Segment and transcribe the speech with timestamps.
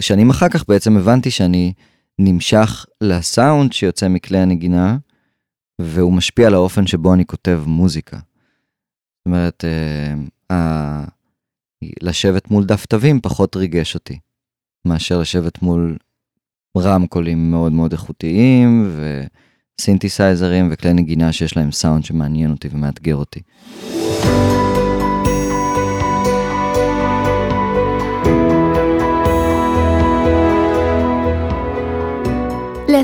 [0.00, 1.72] שנים אחר כך בעצם הבנתי שאני
[2.18, 4.96] נמשך לסאונד שיוצא מכלי הנגינה,
[5.80, 8.16] והוא משפיע על האופן שבו אני כותב מוזיקה.
[8.16, 9.64] זאת אומרת,
[10.50, 11.04] אה,
[12.02, 14.18] לשבת מול דף תווים פחות ריגש אותי,
[14.84, 15.96] מאשר לשבת מול
[16.78, 18.96] רמקולים מאוד מאוד איכותיים,
[19.80, 23.40] וסינתסייזרים וכלי נגינה שיש להם סאונד שמעניין אותי ומאתגר אותי.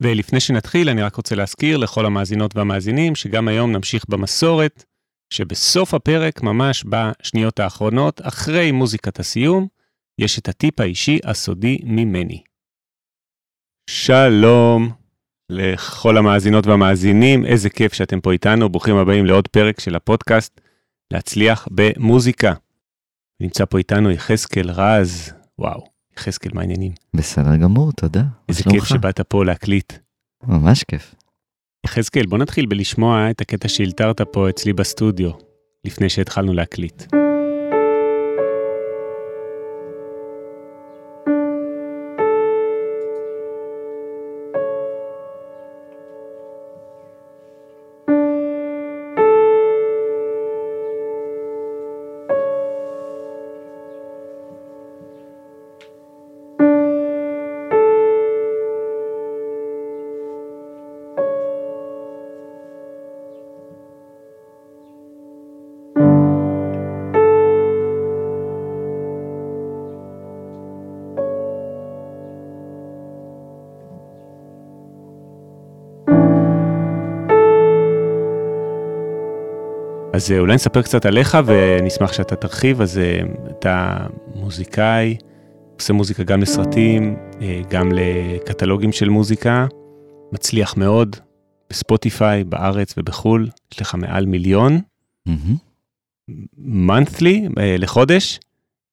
[0.00, 4.84] ולפני שנתחיל, אני רק רוצה להזכיר לכל המאזינות והמאזינים שגם היום נמשיך במסורת,
[5.32, 9.66] שבסוף הפרק, ממש בשניות האחרונות, אחרי מוזיקת הסיום,
[10.18, 12.42] יש את הטיפ האישי הסודי ממני.
[13.90, 14.90] שלום
[15.50, 20.60] לכל המאזינות והמאזינים, איזה כיף שאתם פה איתנו, ברוכים הבאים לעוד פרק של הפודקאסט
[21.12, 22.54] להצליח במוזיקה.
[23.40, 26.92] נמצא פה איתנו יחזקאל רז, וואו, יחזקאל, מה העניינים?
[27.14, 28.22] בסדר גמור, תודה.
[28.48, 29.92] איזה כיף שבאת פה להקליט.
[30.44, 31.14] ממש כיף.
[31.86, 35.30] יחזקאל, בוא נתחיל בלשמוע את הקטע שהלתרת פה אצלי בסטודיו,
[35.84, 37.02] לפני שהתחלנו להקליט.
[80.20, 83.20] אז אה, אולי נספר קצת עליך ונשמח שאתה תרחיב, אז אה,
[83.50, 85.16] אתה מוזיקאי,
[85.74, 89.66] עושה מוזיקה גם לסרטים, אה, גם לקטלוגים של מוזיקה,
[90.32, 91.16] מצליח מאוד
[91.70, 94.80] בספוטיפיי, בארץ ובחו"ל, יש לך מעל מיליון.
[96.58, 97.60] מנת'לי, mm-hmm.
[97.78, 98.40] לחודש,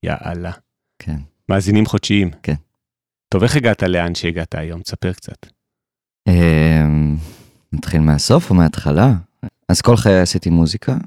[0.03, 0.51] יאללה.
[0.99, 1.17] כן.
[1.49, 2.31] מאזינים חודשיים.
[2.44, 2.55] כן.
[3.29, 4.81] טוב, איך הגעת לאן שהגעת היום?
[4.81, 5.45] תספר קצת.
[7.73, 9.13] נתחיל מהסוף או מההתחלה?
[9.69, 10.99] אז כל חיי עשיתי מוזיקה, אמ,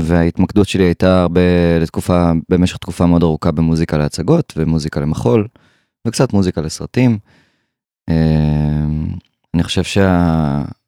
[0.00, 1.40] וההתמקדות שלי הייתה הרבה
[1.80, 5.46] לתקופה, במשך תקופה מאוד ארוכה במוזיקה להצגות ומוזיקה למחול,
[6.06, 7.18] וקצת מוזיקה לסרטים.
[8.10, 9.06] אמ,
[9.54, 10.02] אני חושב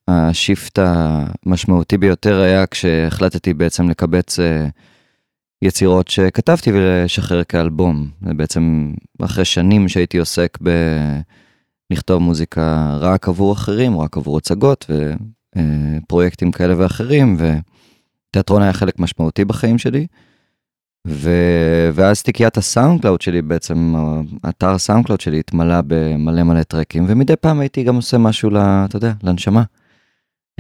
[0.09, 4.67] שהשיפט המשמעותי ביותר היה כשהחלטתי בעצם לקבץ אה,
[5.63, 8.09] יצירות שכתבתי ולשחרר כאלבום.
[8.27, 10.59] זה בעצם אחרי שנים שהייתי עוסק
[11.91, 14.91] בלכתוב מוזיקה רק עבור אחרים, רק עבור הצגות,
[15.57, 17.55] ופרויקטים כאלה ואחרים, ו...
[18.35, 20.07] תיאטרון היה חלק משמעותי בחיים שלי.
[21.07, 21.31] ו...
[21.93, 23.95] ואז תיקיית הסאונד קלאוד שלי בעצם,
[24.49, 28.85] אתר הסאונד קלאוד שלי התמלא במלא מלא tracks, ומדי פעם הייתי גם עושה משהו, ל,
[28.89, 29.63] אתה יודע, לנשמה.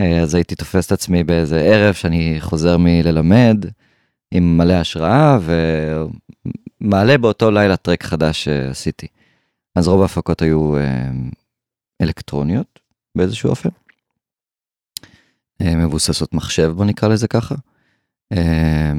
[0.00, 3.64] אה, אז הייתי תופס את עצמי באיזה ערב שאני חוזר מללמד,
[4.34, 5.38] עם מלא השראה,
[6.80, 9.06] ומעלה באותו לילה טרק חדש שעשיתי.
[9.76, 11.10] אז רוב ההפקות היו אה,
[12.02, 12.78] אלקטרוניות
[13.16, 13.68] באיזשהו אופן.
[15.60, 17.54] אה, מבוססות מחשב בוא נקרא לזה ככה.
[18.32, 18.92] אה,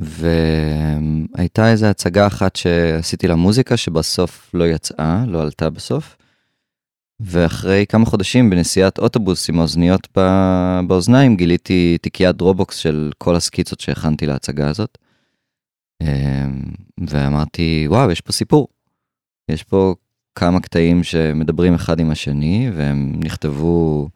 [0.00, 6.16] והייתה איזה הצגה אחת שעשיתי לה מוזיקה שבסוף לא יצאה, לא עלתה בסוף.
[7.20, 10.08] ואחרי כמה חודשים בנסיעת אוטובוס עם האוזניות
[10.86, 14.98] באוזניים גיליתי תיקיית דרופבוקס של כל הסקיצות שהכנתי להצגה הזאת.
[16.02, 16.46] אה,
[17.10, 18.68] ואמרתי וואו יש פה סיפור.
[19.48, 19.94] יש פה
[20.34, 24.08] כמה קטעים שמדברים אחד עם השני והם נכתבו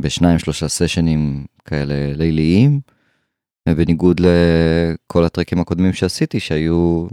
[0.00, 2.80] בשניים שלושה סשנים כאלה ליליים,
[3.68, 7.06] ובניגוד לכל ה tracks הקודמים שעשיתי שהיו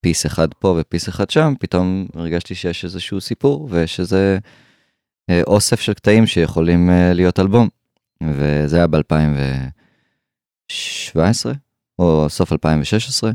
[0.00, 4.38] piece אחד פה ו piece אחד שם, פתאום הרגשתי שיש איזשהו סיפור ויש איזה
[5.30, 7.68] אה, אוסף של קטעים שיכולים אה, להיות אלבום.
[8.22, 11.18] וזה היה ב-2017
[11.98, 13.30] או סוף 2016,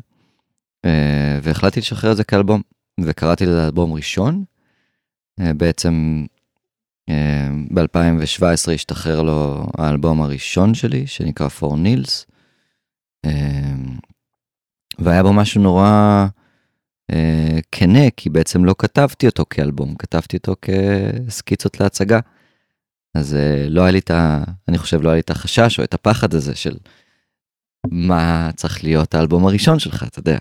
[0.86, 2.62] אה, והחלטתי לשחרר את זה כאלבום,
[3.00, 4.44] וקראתי לזה אלבום ראשון.
[5.40, 6.26] בעצם
[7.74, 12.26] ב-2017 השתחרר לו האלבום הראשון שלי, שנקרא For Nils.
[15.00, 16.26] והיה בו משהו נורא
[17.12, 22.20] אה, כנה, כי בעצם לא כתבתי אותו כאלבום, כתבתי אותו כסקיצות להצגה.
[23.16, 24.44] אז אה, לא היה לי את ה...
[24.68, 26.78] אני חושב לא היה לי את החשש או את הפחד הזה של
[27.92, 30.38] מה צריך להיות האלבום הראשון שלך, אתה יודע.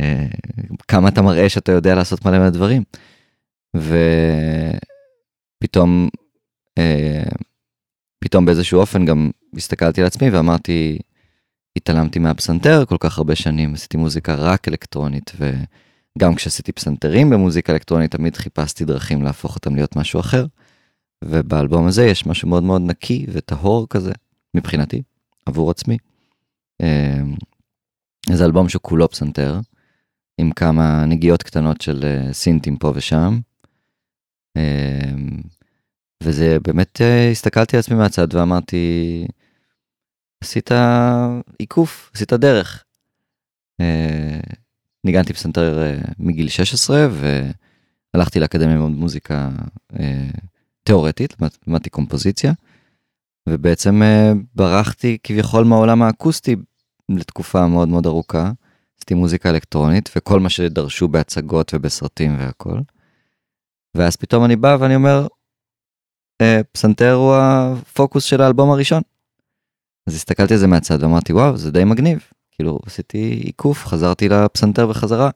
[0.00, 0.26] אה,
[0.88, 2.82] כמה אתה מראה שאתה יודע לעשות מלא מהדברים.
[5.62, 6.08] ופתאום,
[6.78, 7.22] אה,
[8.18, 10.98] פתאום באיזשהו אופן גם הסתכלתי על עצמי ואמרתי,
[11.76, 18.10] התעלמתי מהפסנתר כל כך הרבה שנים, עשיתי מוזיקה רק אלקטרונית, וגם כשעשיתי פסנתרים במוזיקה אלקטרונית,
[18.10, 20.46] תמיד חיפשתי דרכים להפוך אותם להיות משהו אחר.
[21.24, 24.12] ובאלבום הזה יש משהו מאוד מאוד נקי וטהור כזה,
[24.54, 25.02] מבחינתי,
[25.46, 25.98] עבור עצמי.
[28.32, 29.60] זה אלבום שכולו פסנתר,
[30.38, 33.40] עם כמה נגיעות קטנות של אה, סינטים פה ושם.
[36.22, 39.26] וזה באמת, אה, הסתכלתי על עצמי מהצד ואמרתי,
[40.40, 40.70] עשית
[41.58, 42.84] עיקוף, עשית דרך.
[43.80, 44.40] אה,
[45.04, 47.08] ניגנתי פסנתר מגיל 16
[48.14, 49.50] והלכתי לאקדמיה ללמוד מוזיקה
[50.82, 52.52] תיאורטית, למדתי קומפוזיציה,
[53.48, 54.02] ובעצם
[54.54, 56.56] ברחתי כביכול מהעולם האקוסטי
[57.08, 58.52] לתקופה מאוד מאוד ארוכה.
[59.02, 62.78] עשיתי מוזיקה אלקטרונית וכל מה שדרשו בהצגות ובסרטים והכל.
[63.94, 65.26] ואז פתאום אני בא ואני אומר,
[66.40, 69.02] אה, פסנתר הוא הפוקוס של האלבום הראשון.
[70.06, 74.86] אז הסתכלתי על זה מהצד ואמרתי וואו זה די מגניב כאילו עשיתי עיקוף חזרתי לפסנתר
[74.86, 75.30] בחזרה.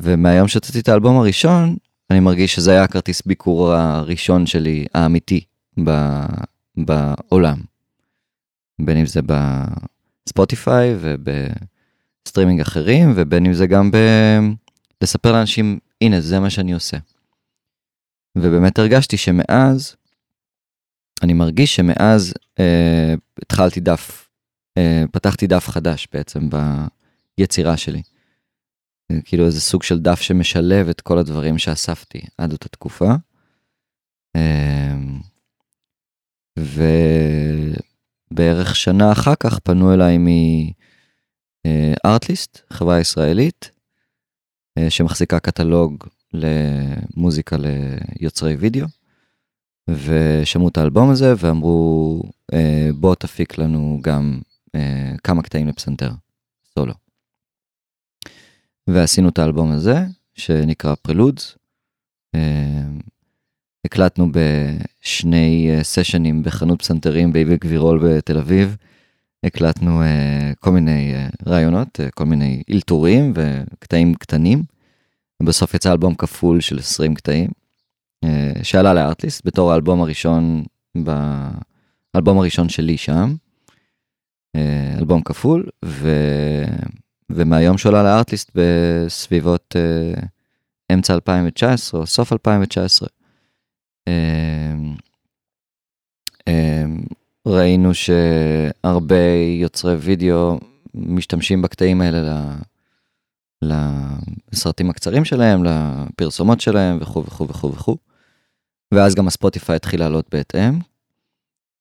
[0.00, 1.76] ומהיום שהוצאתי את האלבום הראשון
[2.10, 5.44] אני מרגיש שזה היה הכרטיס ביקור הראשון שלי האמיתי
[5.84, 5.90] ב,
[6.76, 7.60] בעולם.
[8.80, 9.20] בין אם זה
[10.26, 13.96] בספוטיפיי ובסטרימינג אחרים ובין אם זה גם ב...
[15.02, 16.96] לספר לאנשים הנה זה מה שאני עושה.
[18.38, 19.96] ובאמת הרגשתי שמאז,
[21.22, 24.28] אני מרגיש שמאז אה, התחלתי דף,
[24.78, 26.48] אה, פתחתי דף חדש בעצם
[27.38, 28.02] ביצירה שלי.
[29.10, 33.14] אה, כאילו איזה סוג של דף שמשלב את כל הדברים שאספתי עד אותה תקופה.
[34.36, 34.94] אה,
[38.30, 40.18] ובערך שנה אחר כך פנו אליי
[41.66, 43.70] מארטליסט, אה, חברה ישראלית,
[44.78, 46.04] אה, שמחזיקה קטלוג
[46.34, 47.56] למוזיקה
[48.20, 48.86] ליוצרי וידאו,
[49.88, 52.22] ושמעו את האלבום הזה ואמרו
[52.52, 54.40] אה, בוא תפיק לנו גם
[54.74, 56.10] אה, כמה קטעים לפסנתר,
[56.74, 56.94] סולו.
[58.86, 59.96] ועשינו את האלבום הזה
[60.34, 61.56] שנקרא פרלודס.
[62.34, 62.82] אה,
[63.84, 68.76] הקלטנו בשני סשנים בחנות פסנתרים באיבי גבירול בתל אביב.
[69.44, 70.04] הקלטנו uh,
[70.60, 74.62] כל מיני uh, רעיונות, uh, כל מיני אלתורים וקטעים קטנים.
[75.42, 77.50] בסוף יצא אלבום כפול של 20 קטעים,
[78.24, 80.64] אה, שעלה לארטליסט בתור האלבום הראשון,
[82.14, 83.34] באלבום הראשון שלי שם,
[84.56, 86.08] אה, אלבום כפול, ו...
[87.30, 90.20] ומהיום שעולה לארטליסט בסביבות uh,
[90.92, 93.08] אמצע 2019 או סוף 2019.
[94.08, 94.12] Uh,
[96.48, 96.52] uh,
[97.46, 99.16] ראינו שהרבה
[99.60, 100.58] יוצרי וידאו
[100.94, 102.50] משתמשים בקטעים האלה
[103.62, 107.96] לסרטים הקצרים שלהם, לפרסומות שלהם וכו' וכו' וכו' וכו'.
[108.94, 110.78] ואז גם הספוטיפיי התחיל לעלות בהתאם.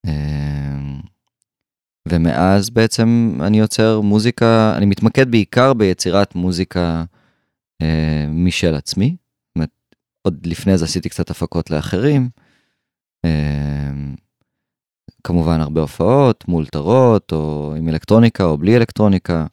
[0.08, 1.02] אמ,
[2.08, 7.04] ומאז בעצם אני יוצר מוזיקה, אני מתמקד בעיקר ביצירת מוזיקה
[7.82, 9.16] אה, משל עצמי.
[10.28, 12.30] עוד לפני זה עשיתי קצת הפקות לאחרים.
[13.26, 13.92] אה,
[15.24, 19.46] כמובן הרבה הופעות מול טרות או עם אלקטרוניקה או בלי אלקטרוניקה.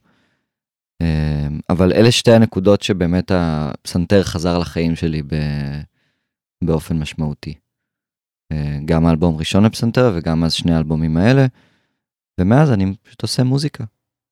[1.00, 5.22] אמ, אבל אלה שתי הנקודות שבאמת הפסנתר חזר לחיים שלי.
[6.64, 7.54] באופן משמעותי.
[8.52, 11.46] אה, גם האלבום ראשון לפסנתר וגם אז שני האלבומים האלה.
[12.40, 13.84] ומאז אני פשוט עושה מוזיקה.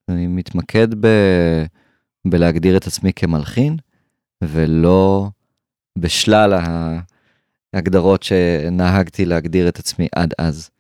[0.09, 1.09] אני מתמקד ב...
[2.27, 3.77] בלהגדיר את עצמי כמלחין,
[4.45, 5.29] ולא
[5.99, 6.53] בשלל
[7.75, 10.71] ההגדרות שנהגתי להגדיר את עצמי עד אז.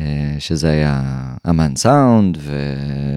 [0.00, 1.02] אה, שזה היה
[1.50, 2.38] אמן סאונד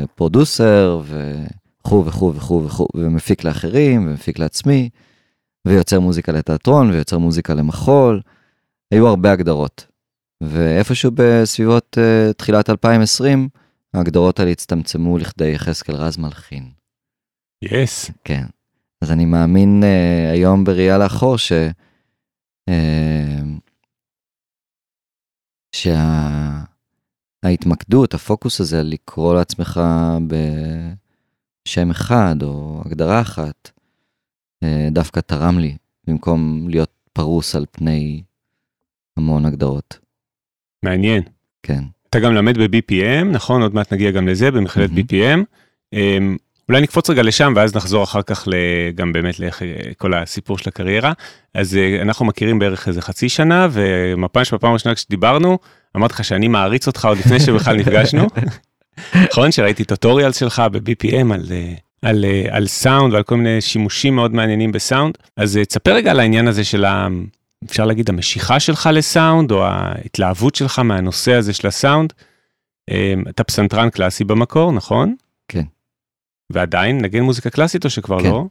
[0.04, 1.44] ופרודוסר ו...
[1.86, 4.89] וכו' וכו' וכו' וכו', ומפיק לאחרים, ומפיק לעצמי,
[5.68, 8.22] ויוצר מוזיקה לתיאטרון, ויוצר מוזיקה למחול,
[8.92, 9.88] היו הרבה הגדרות.
[10.44, 13.50] ואיפשהו בסביבות uh, תחילת 2020,
[13.94, 16.72] ההגדרות האלה הצטמצמו לכדי יחזקאל רז מלחין.
[17.62, 18.06] יס.
[18.06, 18.12] Yes.
[18.24, 18.46] כן.
[19.01, 21.51] אז אני מאמין uh, היום בראייה לאחור ש...
[22.70, 22.74] Uh,
[27.44, 29.82] שההתמקדות, הפוקוס הזה, לקרוא לעצמך
[30.27, 30.36] ב...
[31.65, 33.72] שם אחד או הגדרה אחת,
[34.63, 35.75] אה, דווקא תרם לי,
[36.07, 38.22] במקום להיות פרוס על פני
[39.17, 40.00] המון הגדרות.
[40.84, 41.24] מעניין.
[41.63, 41.84] כן.
[42.10, 43.62] אתה גם למד ב-BPM, נכון?
[43.62, 45.13] עוד מעט נגיע גם לזה, במכללת mm-hmm.
[45.13, 45.39] BPM.
[45.93, 46.38] אמ,
[46.69, 48.48] אולי נקפוץ רגע לשם ואז נחזור אחר כך
[48.95, 51.13] גם באמת לכל הסיפור של הקריירה.
[51.53, 55.57] אז אנחנו מכירים בערך איזה חצי שנה ומפ"ש בפעם הראשונה כשדיברנו
[55.95, 58.27] אמרתי לך שאני מעריץ אותך עוד לפני שבכלל נפגשנו.
[59.16, 61.44] נכון שראיתי טוטוריאל שלך ב-BPM על,
[62.02, 65.18] על, על סאונד ועל כל מיני שימושים מאוד מעניינים בסאונד.
[65.38, 67.08] אז תספר רגע על העניין הזה של ה...
[67.66, 72.14] אפשר להגיד המשיכה שלך לסאונד או ההתלהבות שלך מהנושא הזה של הסאונד.
[73.30, 75.16] אתה פסנתרן קלאסי במקור נכון?
[75.48, 75.64] כן.
[76.50, 78.30] ועדיין נגן מוזיקה קלאסית או שכבר כן.
[78.30, 78.46] לא?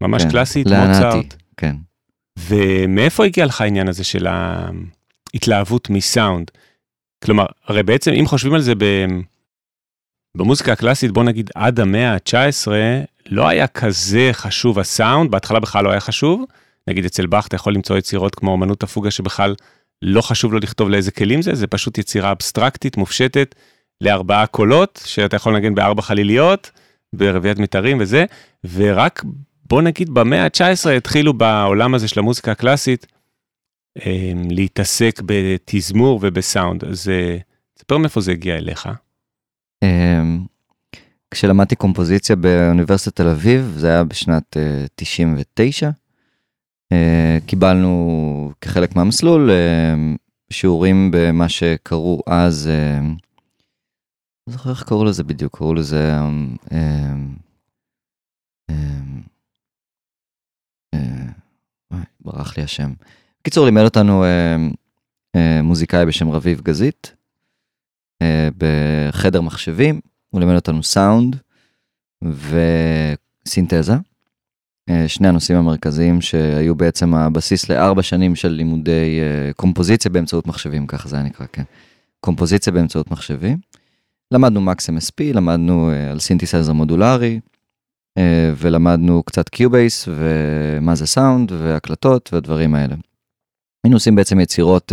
[0.00, 0.30] ממש כן.
[0.30, 1.34] קלאסית, מוצרט.
[1.56, 1.76] כן.
[2.38, 6.50] ומאיפה הגיע לך העניין הזה של ההתלהבות מסאונד?
[7.24, 8.84] כלומר, הרי בעצם אם חושבים על זה ב...
[10.36, 12.68] במוזיקה הקלאסית, בוא נגיד עד המאה ה-19,
[13.26, 16.44] לא היה כזה חשוב הסאונד, בהתחלה בכלל לא היה חשוב.
[16.88, 19.54] נגיד אצל באך אתה יכול למצוא יצירות כמו אמנות הפוגה שבכלל
[20.02, 23.54] לא חשוב לו לכתוב לאיזה כלים זה, זה פשוט יצירה אבסטרקטית, מופשטת,
[24.00, 26.70] לארבעה קולות, שאתה יכול לנגן בארבע חליליות,
[27.12, 28.24] ברביעיית מיתרים וזה,
[28.74, 29.24] ורק
[29.68, 33.06] בוא נגיד במאה ה-19 התחילו בעולם הזה של המוזיקה הקלאסית
[34.06, 37.38] אמ, להתעסק בתזמור ובסאונד, אז אה,
[37.74, 38.88] תספר מאיפה זה הגיע אליך.
[39.84, 40.44] אמ,
[41.30, 44.56] כשלמדתי קומפוזיציה באוניברסיטת תל אביב, זה היה בשנת
[44.94, 45.92] 99, אה,
[46.92, 49.50] אה, קיבלנו כחלק מהמסלול
[50.50, 52.70] שיעורים במה שקראו אז
[54.46, 56.12] לא זוכר איך קראו לזה בדיוק, קראו לזה...
[56.72, 57.14] אה,
[62.20, 62.92] ברח לי השם.
[63.40, 67.23] בקיצור, לימד אותנו אה, מוזיקאי בשם רביב גזית, אה,
[68.58, 70.00] בחדר מחשבים,
[70.30, 71.36] הוא לימד אותנו סאונד
[72.22, 73.94] וסינתזה.
[75.06, 79.20] שני הנושאים המרכזיים שהיו בעצם הבסיס לארבע שנים של לימודי
[79.56, 81.62] קומפוזיציה באמצעות מחשבים, ככה זה היה נקרא, כן.
[82.20, 83.58] קומפוזיציה באמצעות מחשבים.
[84.32, 87.40] למדנו מקס MSP, למדנו על סינתסייזר מודולרי,
[88.56, 92.94] ולמדנו קצת קיובייס ומה זה סאונד והקלטות והדברים האלה.
[93.84, 94.92] היינו עושים בעצם יצירות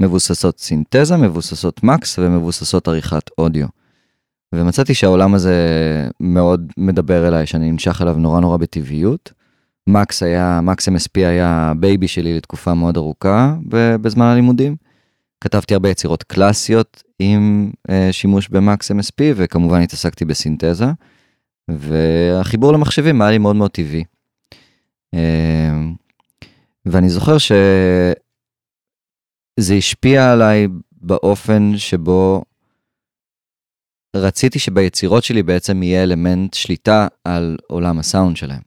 [0.00, 3.66] מבוססות סינתזה, מבוססות מקס ומבוססות עריכת אודיו.
[4.54, 5.56] ומצאתי שהעולם הזה
[6.20, 9.32] מאוד מדבר אליי, שאני נמשך אליו נורא נורא בטבעיות.
[9.86, 13.54] מקס היה, מקס MSP היה baby שלי לתקופה מאוד ארוכה
[14.00, 14.76] בזמן הלימודים.
[15.40, 20.86] כתבתי הרבה יצירות קלאסיות עם uh, שימוש במקס MSP וכמובן התעסקתי בסינתזה.
[21.68, 24.04] והחיבור למחשבים היה לי מאוד מאוד טבעי.
[25.14, 25.18] Uh,
[26.86, 27.36] ואני זוכר
[29.60, 32.44] שזה השפיע עליי באופן שבו
[34.16, 38.60] רציתי שביצירות שלי בעצם יהיה אלמנט שליטה על עולם הסאונד שלהם.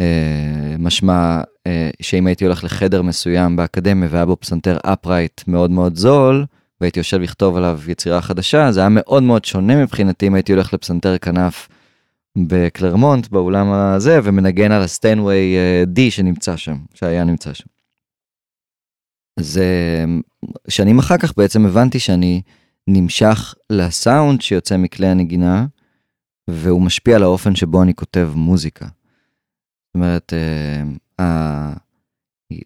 [0.00, 1.70] Uh, משמע uh,
[2.02, 6.44] שאם הייתי הולך לחדר מסוים באקדמיה והיה בו פסנתר אפרייט מאוד מאוד זול,
[6.80, 10.74] והייתי יושב לכתוב עליו יצירה חדשה, זה היה מאוד מאוד שונה מבחינתי אם הייתי הולך
[10.74, 11.68] לפסנתר כנף
[12.38, 15.56] בקלרמונט באולם הזה ומנגן על הסטיינווי
[15.94, 17.75] D שנמצא שם, שהיה נמצא שם.
[19.36, 19.60] אז
[20.68, 22.42] שנים אחר כך בעצם הבנתי שאני
[22.88, 25.66] נמשך לסאונד שיוצא מכלי הנגינה,
[26.50, 28.84] והוא משפיע על האופן שבו אני כותב מוזיקה.
[28.84, 30.32] זאת אומרת,
[31.20, 31.72] אה,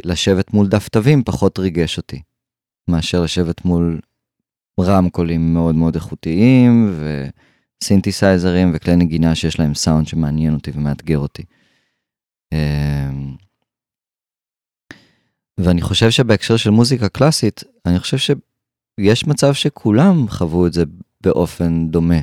[0.05, 2.23] לשבת מול דף תווים פחות ריגש אותי.
[2.89, 4.01] מאשר לשבת מול
[4.81, 6.95] רמקולים מאוד מאוד איכותיים
[7.83, 11.43] וסינתסייזרים וכלי נגינה שיש להם סאונד שמעניין אותי ומאתגר אותי.
[12.53, 13.37] אמ,
[15.65, 18.35] ואני חושב שבהקשר של מוזיקה קלאסית, אני חושב
[18.99, 20.85] שיש מצב שכולם חוו את זה
[21.21, 22.21] באופן דומה.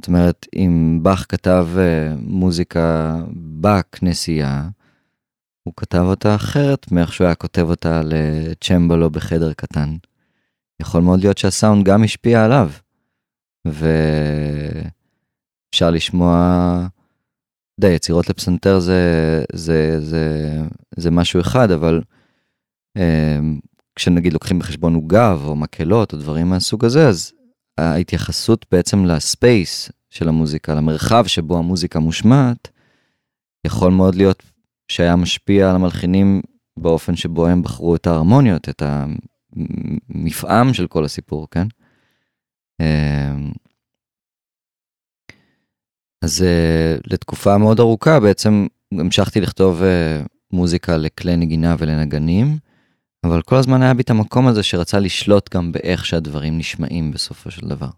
[0.00, 3.16] זאת אומרת, אם באך כתב אה, מוזיקה
[3.60, 4.68] בכנסייה,
[5.62, 9.96] הוא כתב אותה אחרת מאיך שהוא היה כותב אותה לצ'מבלו בחדר קטן.
[10.82, 12.70] יכול מאוד להיות שהסאונד גם השפיע עליו.
[13.66, 14.90] ואפשר
[15.90, 16.86] לשמוע,
[17.80, 19.02] די, יצירות לפסנתר זה,
[19.52, 20.56] זה, זה,
[20.96, 22.00] זה משהו אחד, אבל
[23.96, 27.32] כשנגיד לוקחים בחשבון עוגב או מקהלות או דברים מהסוג הזה, אז
[27.78, 32.68] ההתייחסות בעצם לספייס של המוזיקה, למרחב שבו המוזיקה מושמעת,
[33.66, 34.42] יכול מאוד להיות
[34.88, 36.42] שהיה משפיע על המלחינים
[36.78, 38.82] באופן שבו הם בחרו את ההרמוניות, את
[40.10, 41.66] המפעם של כל הסיפור, כן?
[42.80, 43.50] אמ,
[46.24, 52.58] אז אה, לתקופה מאוד ארוכה בעצם המשכתי לכתוב אה, מוזיקה לכלי נגינה ולנגנים,
[53.24, 57.50] אבל כל הזמן היה בי את המקום הזה שרצה לשלוט גם באיך שהדברים נשמעים בסופו
[57.50, 57.88] של דבר.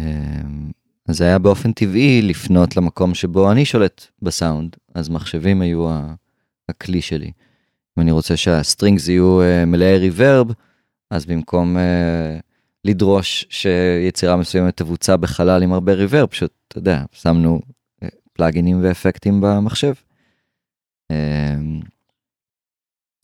[0.00, 0.70] אמ,
[1.08, 5.88] אז זה היה באופן טבעי לפנות למקום שבו אני שולט בסאונד, אז מחשבים היו
[6.68, 7.32] הכלי שלי.
[7.98, 10.46] אם אני רוצה שה strings יהיו אה, מלאי reverb,
[11.10, 11.80] אז במקום אה,
[12.84, 17.60] לדרוש שיצירה מסוימת תבוצע בחלל עם הרבה reverb, פשוט, אתה יודע, שמנו
[18.02, 19.94] אה, פלאגינים ואפקטים במחשב.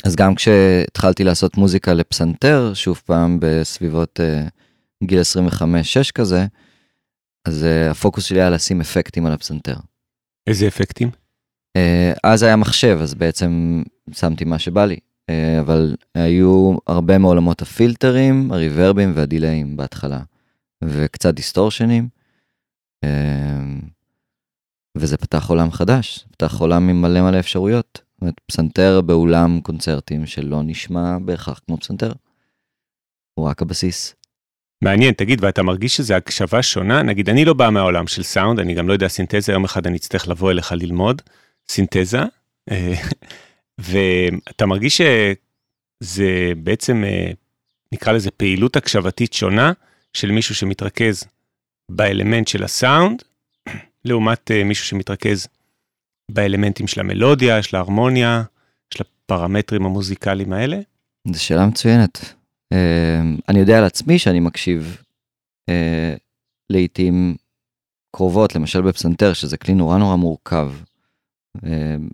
[0.04, 6.46] אז גם כשהתחלתי לעשות מוזיקה לפסנתר, שוב פעם בסביבות אה, גיל 25-6 כזה,
[7.44, 9.76] אז אה, הפוקוס שלי היה לשים אפקטים על הפסנתר.
[10.46, 11.10] איזה אפקטים?
[11.78, 14.96] Uh, אז היה מחשב, אז בעצם שמתי מה שבא לי.
[15.30, 20.20] Uh, אבל היו הרבה מעולמות הפילטרים, הריברבים והדיליים בהתחלה,
[20.84, 22.08] וקצת דיסטורשנים.
[23.04, 23.08] Uh,
[24.96, 28.09] וזה פתח עולם חדש, פתח עולם עם מלא מלא אפשרויות.
[28.20, 32.12] זאת אומרת, פסנתר באולם קונצרטים שלא נשמע בהכרח כמו פסנתר.
[33.34, 34.14] הוא רק הבסיס.
[34.82, 37.02] מעניין, תגיד, ואתה מרגיש שזה הקשבה שונה?
[37.02, 39.96] נגיד, אני לא בא מהעולם של סאונד, אני גם לא יודע סינתזה, יום אחד אני
[39.96, 41.22] אצטרך לבוא אליך ללמוד
[41.68, 42.20] סינתזה,
[42.70, 42.94] אה,
[43.78, 47.30] ואתה מרגיש שזה בעצם, אה,
[47.92, 49.72] נקרא לזה פעילות הקשבתית שונה
[50.12, 51.24] של מישהו שמתרכז
[51.90, 53.22] באלמנט של הסאונד,
[54.04, 55.46] לעומת אה, מישהו שמתרכז
[56.30, 58.42] באלמנטים של המלודיה, של ההרמוניה,
[58.94, 60.80] של הפרמטרים המוזיקליים האלה?
[61.32, 62.34] זו שאלה מצוינת.
[62.72, 65.02] אמ, אני יודע על עצמי שאני מקשיב
[65.68, 66.14] אה,
[66.70, 67.36] לעיתים
[68.16, 70.72] קרובות, למשל בפסנתר, שזה כלי נורא נורא מורכב.
[71.64, 72.08] אמ,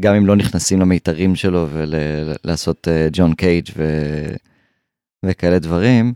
[0.00, 3.68] גם אם לא נכנסים למיתרים שלו ולעשות אה, ג'ון קייג'
[5.24, 6.14] וכאלה דברים,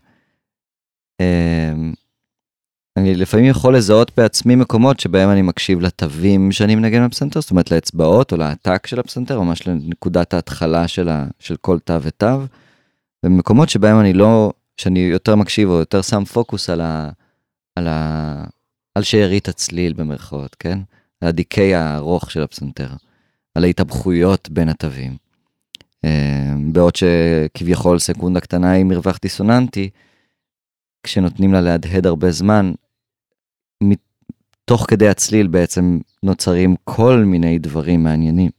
[2.99, 7.71] אני לפעמים יכול לזהות בעצמי מקומות שבהם אני מקשיב לתווים שאני מנגן בפסנתר, זאת אומרת
[7.71, 12.40] לאצבעות או להעתק של הפסנתר, ממש לנקודת ההתחלה של, ה, של כל תו ותו.
[13.25, 17.11] ומקומות שבהם אני לא, שאני יותר מקשיב או יותר שם פוקוס על, ה,
[17.76, 18.45] על, ה,
[18.95, 20.78] על שארית הצליל במרכאות, כן?
[21.21, 22.88] על הדיכאי הארוך של הפסנתר,
[23.55, 25.17] על ההתאבכויות בין התווים.
[26.05, 29.90] אה, בעוד שכביכול סקונדה קטנה היא מרווח דיסוננטי,
[31.02, 32.73] כשנותנים לה להדהד הרבה זמן,
[34.68, 38.50] תוך כדי הצליל בעצם נוצרים כל מיני דברים מעניינים.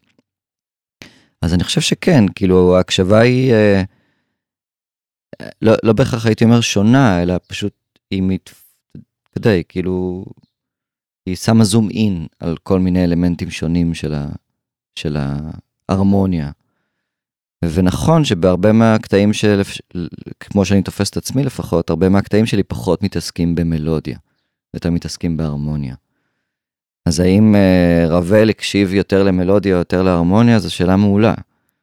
[1.41, 3.81] אז אני חושב שכן, כאילו ההקשבה היא, אה,
[5.61, 7.73] לא, לא בהכרח הייתי אומר שונה, אלא פשוט
[8.11, 8.49] היא מת...
[9.29, 10.25] אתה יודע, כאילו,
[11.25, 14.27] היא שמה זום אין על כל מיני אלמנטים שונים של, ה,
[14.95, 15.17] של
[15.89, 16.51] ההרמוניה.
[17.65, 19.61] ונכון שבהרבה מהקטעים של,
[20.39, 24.17] כמו שאני תופס את עצמי לפחות, הרבה מהקטעים שלי פחות מתעסקים במלודיה.
[24.73, 25.95] יותר מתעסקים בהרמוניה.
[27.05, 31.33] אז האם uh, רבל הקשיב יותר למלודיה או יותר להרמוניה, זו שאלה מעולה.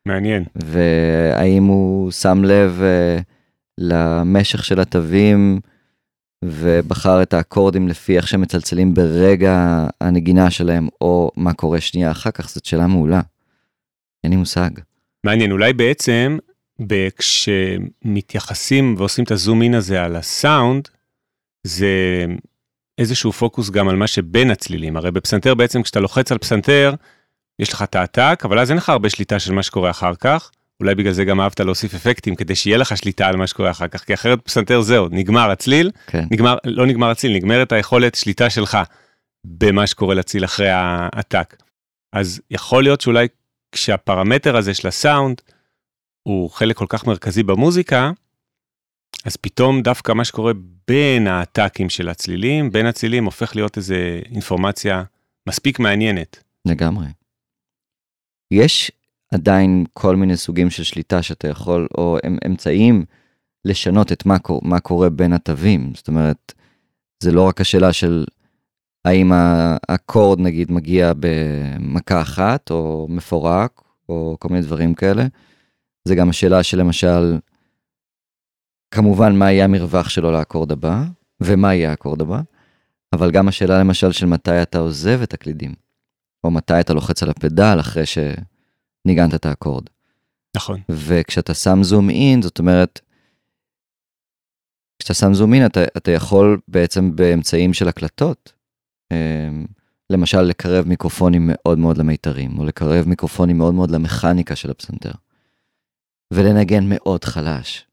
[0.07, 0.45] מעניין.
[0.57, 3.23] והאם הוא שם לב uh,
[3.79, 5.61] למשך של התווים
[6.45, 12.31] ובחר את האקורדים לפי איך שהם מצלצלים ברגע הנגינה שלהם, או מה קורה שנייה אחר
[12.31, 13.21] כך, זאת שאלה מעולה.
[14.25, 14.71] אין לי מושג.
[15.25, 16.39] מעניין, אולי בעצם
[17.19, 20.89] כשמתייחסים ועושים את הזום אין הזה על הסאונד,
[21.65, 22.25] זה
[22.99, 24.97] איזשהו פוקוס גם על מה שבין הצלילים.
[24.97, 26.95] הרי בפסנתר בעצם כשאתה לוחץ על פסנתר,
[27.59, 30.51] יש לך את העתק, אבל אז אין לך הרבה שליטה של מה שקורה אחר כך.
[30.81, 33.89] אולי בגלל זה גם אהבת להוסיף אפקטים כדי שיהיה לך שליטה על מה שקורה אחר
[33.89, 36.25] כך, כי אחרת פסנתר זהו, נגמר הצליל, כן.
[36.31, 38.79] נגמר, לא נגמר הצליל, נגמרת היכולת שליטה שלך
[39.45, 41.57] במה שקורה לציל אחרי העתק.
[42.13, 43.29] אז יכול להיות שאולי
[43.73, 45.41] כשהפרמטר הזה של הסאונד
[46.23, 48.11] הוא חלק כל כך מרכזי במוזיקה,
[49.25, 50.53] אז פתאום דווקא מה שקורה
[50.89, 55.03] בין העתקים של הצלילים, בין הצלילים הופך להיות איזה אינפורמציה
[55.49, 56.43] מספיק מעניינת.
[56.65, 57.07] לגמרי.
[58.51, 58.93] יש
[59.35, 63.05] עדיין כל מיני סוגים של שליטה שאתה יכול, או אמצעים
[63.65, 65.93] לשנות את מה, מה קורה בין התווים.
[65.95, 66.53] זאת אומרת,
[67.23, 68.25] זה לא רק השאלה של
[69.05, 75.27] האם האקורד נגיד מגיע במכה אחת, או מפורק, או כל מיני דברים כאלה.
[76.09, 77.39] זה גם השאלה של למשל,
[78.91, 81.05] כמובן מה יהיה המרווח שלו לאקורד הבא,
[81.41, 82.41] ומה יהיה האקורד הבא,
[83.13, 85.75] אבל גם השאלה למשל של מתי אתה עוזב את הקלידים,
[86.45, 89.85] או מתי אתה לוחץ על הפדל אחרי שניגנת את האקורד.
[90.57, 90.81] נכון.
[90.89, 93.01] וכשאתה שם זום אין, זאת אומרת,
[94.99, 98.53] כשאתה שם זום אין, אתה, אתה יכול בעצם באמצעים של הקלטות,
[99.13, 99.67] אמ,
[100.11, 105.13] למשל לקרב מיקרופונים מאוד מאוד למיתרים, או לקרב מיקרופונים מאוד מאוד למכניקה של הפסנתר,
[106.33, 107.87] ולנגן מאוד חלש.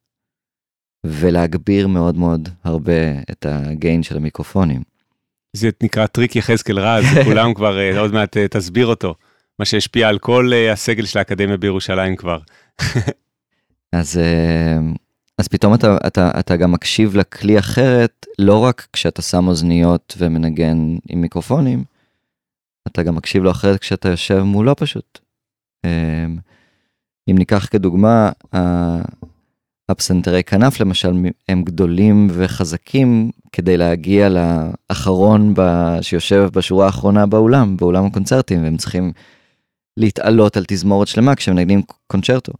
[1.03, 4.81] ולהגביר מאוד מאוד הרבה את ה gain של המיקרופונים.
[5.53, 9.15] זה נקרא טריק יחזקאל רז, כולם כבר אה, עוד מעט אה, תסביר אותו,
[9.59, 12.39] מה שהשפיע על כל אה, הסגל של האקדמיה בירושלים כבר.
[13.91, 14.19] אז,
[15.37, 20.77] אז פתאום אתה, אתה, אתה גם מקשיב לכלי אחרת, לא רק כשאתה שם אוזניות ומנגן
[21.09, 21.83] עם מיקרופונים,
[22.87, 25.19] אתה גם מקשיב לו אחרת כשאתה יושב מולו פשוט.
[27.29, 28.31] אם ניקח כדוגמה,
[29.89, 31.13] הפסנתרי כנף למשל
[31.49, 35.53] הם גדולים וחזקים כדי להגיע לאחרון.
[36.01, 39.11] שיושב בשורה האחרונה באולם, באולם הקונצרטים, והם צריכים
[39.97, 42.53] להתעלות על תזמורת שלמה כשמנגנים קונצ'רטו.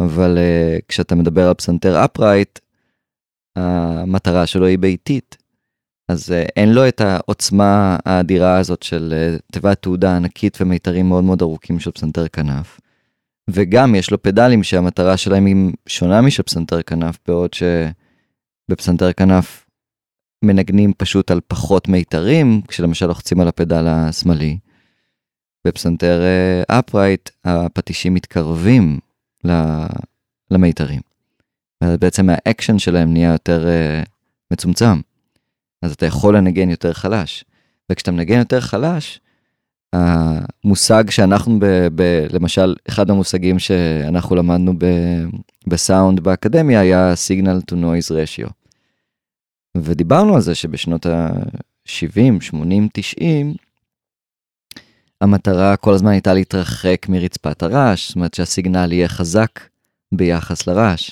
[0.00, 2.58] אבל uh, כשאתה מדבר על פסנתר אפרייט,
[3.56, 5.36] המטרה שלו היא ביתית.
[6.08, 11.24] אז uh, אין לו את העוצמה האדירה הזאת של uh, תיבת תעודה ענקית ומיתרים מאוד
[11.24, 12.80] מאוד ארוכים של פסנתר כנף.
[13.50, 19.66] וגם יש לו פדלים שהמטרה שלהם היא שונה משל פסנתר כנף, בעוד שבפסנתר כנף
[20.44, 24.58] מנגנים פשוט על פחות מיתרים, כשלמשל לוחצים על הפדל השמאלי.
[25.66, 26.22] בפסנתר
[26.66, 28.98] upright הפטישים מתקרבים
[30.50, 31.00] למיתרים.
[31.84, 34.08] בעצם האקשן שלהם נהיה יותר אה,
[34.52, 35.00] מצומצם.
[35.82, 37.44] אז אתה יכול לנגן יותר חלש.
[37.92, 39.20] וכשאתה מנגן יותר חלש,
[39.92, 44.86] המושג שאנחנו, ב, ב, למשל, אחד המושגים שאנחנו למדנו ב,
[45.66, 48.50] בסאונד באקדמיה היה signal to noise ratio.
[49.76, 53.54] ודיברנו על זה שבשנות ה-70, 80, 90,
[55.20, 59.60] המטרה כל הזמן הייתה להתרחק מרצפת הרעש, זאת אומרת שהסיגנל יהיה חזק
[60.12, 61.10] ביחס לרעש,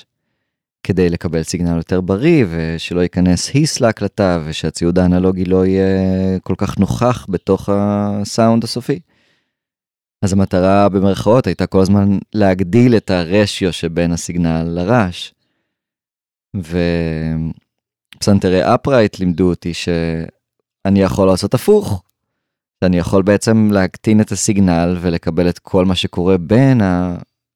[0.83, 6.77] כדי לקבל סיגנל יותר בריא ושלא ייכנס היס להקלטה ושהציוד האנלוגי לא יהיה כל כך
[6.77, 8.99] נוכח בתוך הסאונד הסופי.
[10.21, 15.31] אז המטרה במרכאות הייתה כל הזמן להגדיל את הרשיו שבין הסיגנל לרעש.
[18.17, 22.03] ופסנתרי אפרייט לימדו אותי שאני יכול לעשות הפוך,
[22.83, 26.81] שאני יכול בעצם להקטין את הסיגנל ולקבל את כל מה שקורה בין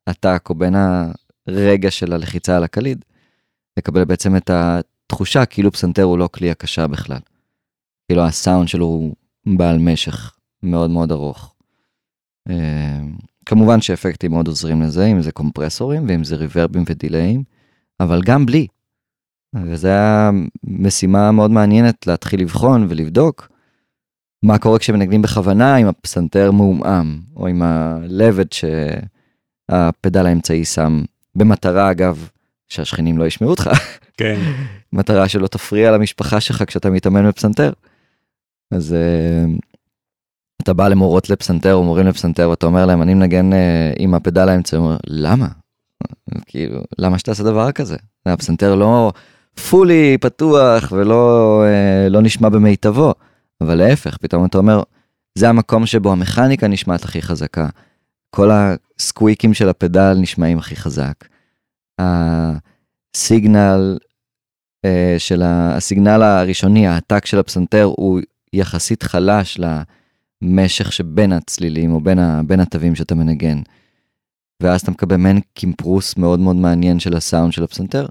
[0.08, 0.76] הטאק או בין
[1.48, 3.06] הרגע של הלחיצה על הקליד.
[3.78, 7.20] לקבל בעצם את התחושה כאילו פסנתר הוא לא כלי הקשה בכלל.
[8.08, 9.16] כאילו הסאונד שלו הוא
[9.58, 11.56] בעל משך מאוד מאוד ארוך.
[12.50, 13.00] אה,
[13.46, 17.44] כמובן שאפקטים מאוד עוזרים לזה, אם זה קומפרסורים ואם זה ריברבים ודיליים,
[18.00, 18.68] אבל גם בלי.
[19.56, 20.30] וזו הייתה
[20.64, 23.50] משימה מאוד מעניינת להתחיל לבחון ולבדוק
[24.44, 31.04] מה קורה כשמנגנים בכוונה עם הפסנתר מעומעם, או עם הלבד שהפדל האמצעי שם,
[31.36, 32.30] במטרה אגב,
[32.70, 33.70] שהשכנים לא ישמעו אותך.
[34.18, 34.40] כן.
[34.94, 37.74] מטרה שלא תפריע למשפחה שלך כשאתה מתאמן בפסנתר.
[38.72, 39.60] אז uh,
[40.62, 43.56] אתה בא למורות לפסנתר או מורים לפסנתר ואתה אומר להם אני מנגן uh,
[43.98, 45.48] עם הפדל האמצעי, אומר, למה?
[46.46, 47.98] כאילו, למה שתעשה דבר כזה?
[48.26, 49.12] הפסנתר לא
[49.70, 53.14] פולי פתוח ולא uh, לא נשמע במיטבו.
[53.62, 54.84] אבל להפך, פתאום אתה אומר,
[55.38, 57.68] זה המקום שבו המכניקה נשמעת הכי חזקה.
[58.36, 61.14] כל הסקוויקים של הפדל נשמעים הכי חזק.
[62.00, 63.98] הסיגנל
[64.86, 68.20] uh, של הסיגנל הראשוני, העתק של הפסנתר, הוא
[68.54, 69.60] יחסית חלש
[70.42, 73.62] למשך שבין הצלילים או בין, ה, בין התווים שאתה מנגן.
[74.64, 78.06] ואז אתה מקבל מעין קימפרוס מאוד מאוד מעניין של הסאונד של הפסנתר.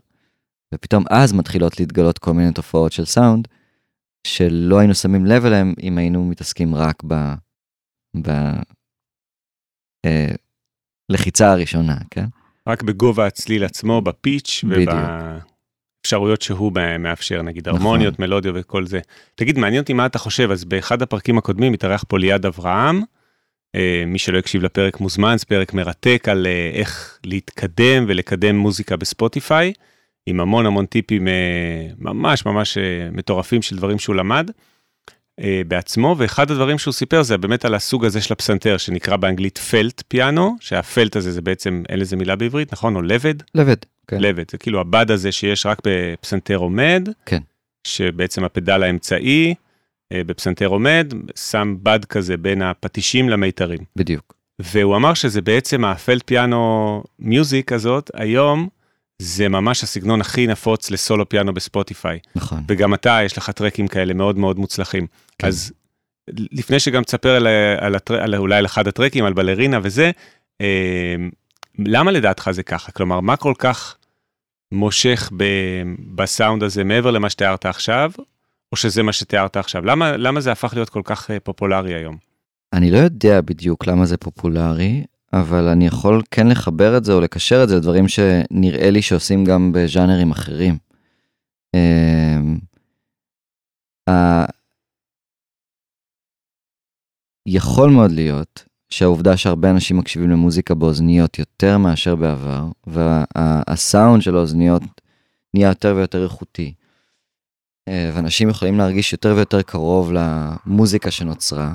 [0.74, 3.48] ופתאום אז מתחילות להתגלות כל מיני תופעות של סאונד.
[4.26, 7.14] שלא היינו שמים לב אליהם אם היינו מתעסקים רק ב...
[8.22, 8.30] ב...
[10.04, 10.30] אה,
[11.08, 12.26] לחיצה הראשונה, כן?
[12.68, 17.80] רק בגובה הצליל עצמו, בפיץ' ובאפשרויות שהוא מאפשר, נגיד נכון.
[17.80, 19.00] הרמוניות, מלודיה וכל זה.
[19.34, 23.02] תגיד, מעניין אותי מה אתה חושב, אז באחד הפרקים הקודמים התארח פה ליעד אברהם,
[23.74, 28.96] אה, מי שלא הקשיב לפרק מוזמן, זה פרק מרתק על אה, איך להתקדם ולקדם מוזיקה
[28.96, 29.72] בספוטיפיי.
[30.26, 32.78] עם המון המון טיפים אה, ממש ממש
[33.12, 34.50] מטורפים של דברים שהוא למד
[35.68, 40.02] בעצמו, ואחד הדברים שהוא סיפר זה באמת על הסוג הזה של הפסנתר, שנקרא באנגלית פלט
[40.08, 42.96] פיאנו, שהפלט הזה זה בעצם, אין לזה מילה בעברית, נכון?
[42.96, 43.34] או לבד?
[43.54, 44.20] לבד, כן.
[44.20, 47.40] לבד, זה כאילו הבד הזה שיש רק בפסנתר עומד, כן.
[47.86, 49.54] שבעצם הפדל האמצעי
[50.12, 53.78] בפסנתר עומד, שם בד כזה בין הפטישים למיתרים.
[53.96, 54.34] בדיוק.
[54.58, 58.68] והוא אמר שזה בעצם הפלט פיאנו מיוזיק הזאת, היום,
[59.18, 62.18] זה ממש הסגנון הכי נפוץ לסולו פיאנו בספוטיפיי.
[62.36, 62.62] נכון.
[62.68, 65.06] וגם אתה, יש לך טרקים כאלה מאוד מאוד מוצלחים.
[65.38, 65.46] כן.
[65.46, 65.72] אז
[66.28, 67.46] לפני שגם תספר על,
[67.78, 70.10] על, הטר, על אולי על אחד הטרקים, על בלרינה וזה,
[70.60, 71.16] אה,
[71.78, 72.92] למה לדעתך זה ככה?
[72.92, 73.96] כלומר, מה כל כך
[74.72, 75.44] מושך ב,
[76.14, 78.10] בסאונד הזה מעבר למה שתיארת עכשיו,
[78.72, 79.84] או שזה מה שתיארת עכשיו?
[79.84, 82.16] למה, למה זה הפך להיות כל כך אה, פופולרי היום?
[82.72, 85.04] אני לא יודע בדיוק למה זה פופולרי,
[85.40, 89.44] אבל אני יכול כן לחבר את זה או לקשר את זה לדברים שנראה לי שעושים
[89.44, 90.78] גם בז'אנרים אחרים.
[91.74, 92.58] אמ,
[97.46, 104.82] יכול מאוד להיות שהעובדה שהרבה אנשים מקשיבים למוזיקה באוזניות יותר מאשר בעבר, והסאונד של האוזניות
[105.54, 106.74] נהיה יותר ויותר איכותי.
[107.88, 111.74] אה, ואנשים יכולים להרגיש יותר ויותר קרוב למוזיקה שנוצרה.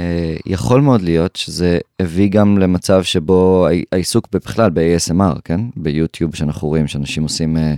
[0.00, 5.60] אה, יכול מאוד להיות שזה הביא גם למצב שבו העיסוק בכלל ב-ASMR, כן?
[5.76, 7.74] ביוטיוב שאנחנו רואים שאנשים עושים אה,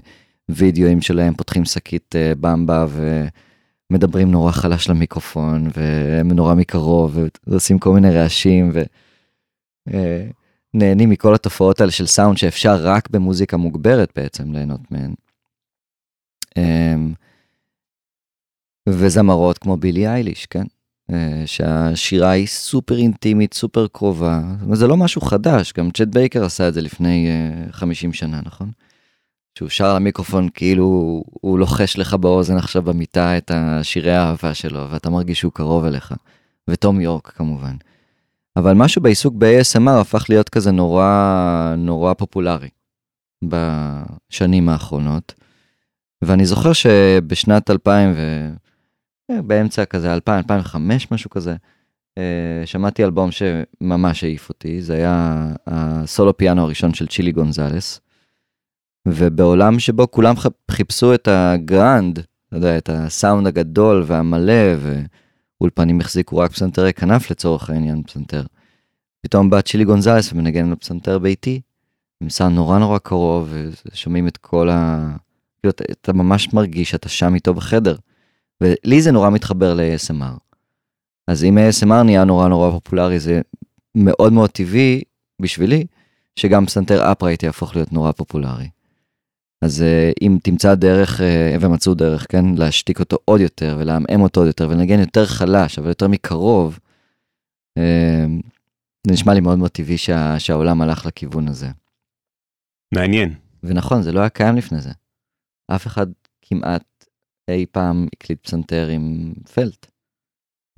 [0.49, 2.87] וידאוים שלהם, פותחים שקית אה, במבה
[3.91, 8.73] ומדברים נורא חלש למיקרופון ונורא מקרוב ועושים כל מיני רעשים
[10.75, 15.15] ונהנים מכל התופעות האלה של סאונד שאפשר רק במוזיקה מוגברת בעצם ליהנות מהן.
[18.89, 20.65] וזמרות כמו בילי אייליש, כן?
[21.13, 24.41] אה, שהשירה היא סופר אינטימית, סופר קרובה,
[24.73, 27.29] זה לא משהו חדש, גם צ'ט בייקר עשה את זה לפני
[27.71, 28.71] 50 אה, שנה, נכון?
[29.59, 34.91] שהוא שר על המיקרופון כאילו הוא לוחש לך באוזן עכשיו במיטה את השירי האהבה שלו,
[34.91, 36.15] ואתה מרגיש שהוא קרוב אליך.
[36.69, 37.75] וטום יורק כמובן.
[38.57, 42.69] אבל משהו בעיסוק ב-ASMR הפך להיות כזה נורא נורא פופולרי
[43.45, 45.35] בשנים האחרונות.
[46.23, 48.51] ואני זוכר שבשנת 2000 ו...
[49.31, 51.57] אה, באמצע כזה 2000, 2005 משהו כזה.
[52.19, 58.01] אה, שמעתי אלבום שממש העיף אותי, זה היה הסולו פיאנו הראשון של צ'ילי גונזלס.
[59.09, 60.35] ובעולם שבו כולם
[60.71, 64.75] חיפשו את הגרנד, אתה יודע, את הסאונד הגדול והמלא,
[65.61, 68.43] ואולפנים החזיקו רק פסנתרי כנף לצורך העניין, פסנתר.
[69.23, 71.61] פתאום בא צ'ילי גונזלס ומנגן לו פסנתר ביתי,
[72.21, 73.55] עם סאונד נורא נורא קרוב,
[73.87, 75.11] ושומעים את כל ה...
[75.59, 77.97] כאילו, אתה ממש מרגיש שאתה שם איתו בחדר.
[78.61, 80.39] ולי זה נורא מתחבר ל-ASMR.
[81.27, 83.41] אז אם ASMR נהיה נורא נורא פופולרי זה
[83.95, 85.03] מאוד מאוד טבעי
[85.43, 85.87] בשבילי
[86.37, 88.69] שגם פסנתר אפרייט יהפוך להיות נורא פופולרי.
[89.65, 91.21] אז uh, אם תמצא דרך,
[91.61, 95.89] ומצאו דרך, כן, להשתיק אותו עוד יותר ולעמעם אותו עוד יותר ולנגן יותר חלש אבל
[95.89, 96.79] יותר מקרוב,
[97.79, 97.83] uh,
[99.07, 101.69] זה נשמע לי מאוד מאוד טבעי שה, שהעולם הלך לכיוון הזה.
[102.95, 103.35] מעניין.
[103.63, 104.91] ונכון, זה לא היה קיים לפני זה.
[105.75, 106.07] אף אחד
[106.43, 106.83] כמעט
[107.51, 109.87] אי פעם הקליט פסנתר עם פלט.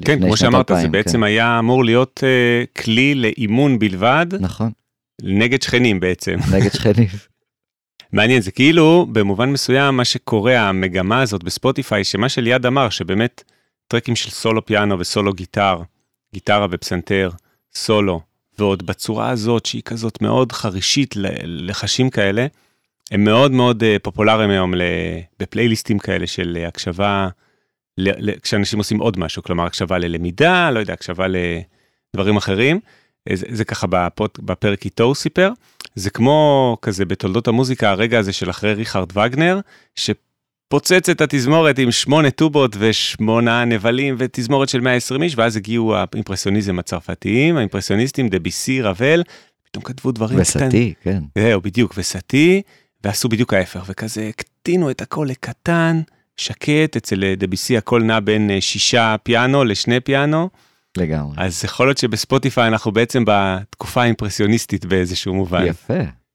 [0.05, 1.23] כן, כמו שאמרת, 2000, זה בעצם כן.
[1.23, 4.27] היה אמור להיות uh, כלי לאימון בלבד.
[4.41, 4.71] נכון.
[5.23, 6.37] נגד שכנים בעצם.
[6.57, 7.09] נגד שכנים.
[8.13, 13.45] מעניין, זה כאילו במובן מסוים מה שקורה, המגמה הזאת בספוטיפיי, שמה שליעד אמר, שבאמת
[13.89, 15.83] טרקים של סולו פיאנו וסולו גיטר,
[16.35, 17.31] גיטרה ופסנתר,
[17.75, 18.21] סולו,
[18.59, 22.47] ועוד בצורה הזאת שהיא כזאת מאוד חרישית לחשים כאלה,
[23.11, 24.75] הם מאוד מאוד אה, פופולריים היום
[25.41, 27.29] בפלייליסטים כאלה של אה, הקשבה,
[28.43, 32.81] כשאנשים עושים עוד משהו, כלומר הקשבה ללמידה, לא יודע, הקשבה לדברים אחרים.
[33.31, 35.51] אה, זה, זה ככה בפות, בפרק איתו הוא סיפר.
[35.95, 39.61] זה כמו כזה בתולדות המוזיקה, הרגע הזה של אחרי ריכרד וגנר,
[39.95, 46.79] שפוצץ את התזמורת עם שמונה טובות ושמונה נבלים ותזמורת של 120 איש, ואז הגיעו האימפרסיוניזם
[46.79, 49.23] הצרפתיים, האימפרסיוניסטים, דביסי, רבל,
[49.65, 50.67] פתאום כתבו דברים קטנים.
[50.67, 51.23] וסאטי, כן.
[51.39, 52.63] זהו, בדיוק, וסאטי.
[53.05, 56.01] ועשו בדיוק ההפך, וכזה הקטינו את הכל לקטן,
[56.37, 60.49] שקט, אצל דביסי הכל נע בין אה, שישה פיאנו לשני פיאנו.
[60.97, 61.35] לגמרי.
[61.39, 65.67] אז יכול להיות שבספוטיפיי אנחנו בעצם בתקופה האימפרסיוניסטית באיזשהו מובן.
[65.67, 65.95] יפה.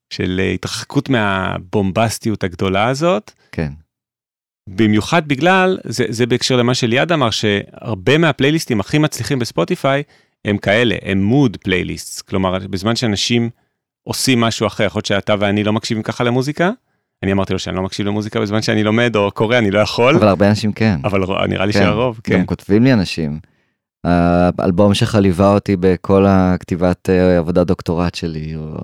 [0.09, 3.31] של אה, התרחקות מהבומבסטיות הגדולה הזאת.
[3.51, 3.71] כן.
[4.69, 10.03] במיוחד בגלל, זה, זה בהקשר למה שליעד אמר, שהרבה מהפלייליסטים הכי מצליחים בספוטיפיי
[10.45, 12.21] הם כאלה, הם מוד פלייליסט.
[12.21, 13.49] כלומר, בזמן שאנשים
[14.07, 16.71] עושים משהו אחר, יכול להיות שאתה ואני לא מקשיבים ככה למוזיקה.
[17.23, 20.15] אני אמרתי לו שאני לא מקשיב למוזיקה בזמן שאני לומד או קורא, אני לא יכול.
[20.15, 20.99] אבל הרבה אנשים כן.
[21.03, 21.79] אבל נראה לי כן.
[21.79, 22.37] שהרוב, כן.
[22.37, 23.39] גם כותבים לי אנשים.
[24.03, 28.77] האלבום שלך ליווה אותי בכל הכתיבת אה, עבודת דוקטורט שלי, או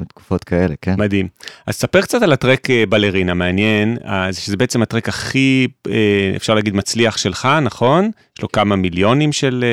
[0.00, 0.94] בתקופות כאלה, כן.
[0.98, 1.28] מדהים.
[1.66, 3.98] אז ספר קצת על הטרק אה, בלרינה, מעניין,
[4.32, 8.10] שזה בעצם הטרק הכי, אה, אפשר להגיד, מצליח שלך, נכון?
[8.36, 9.64] יש לו כמה מיליונים של...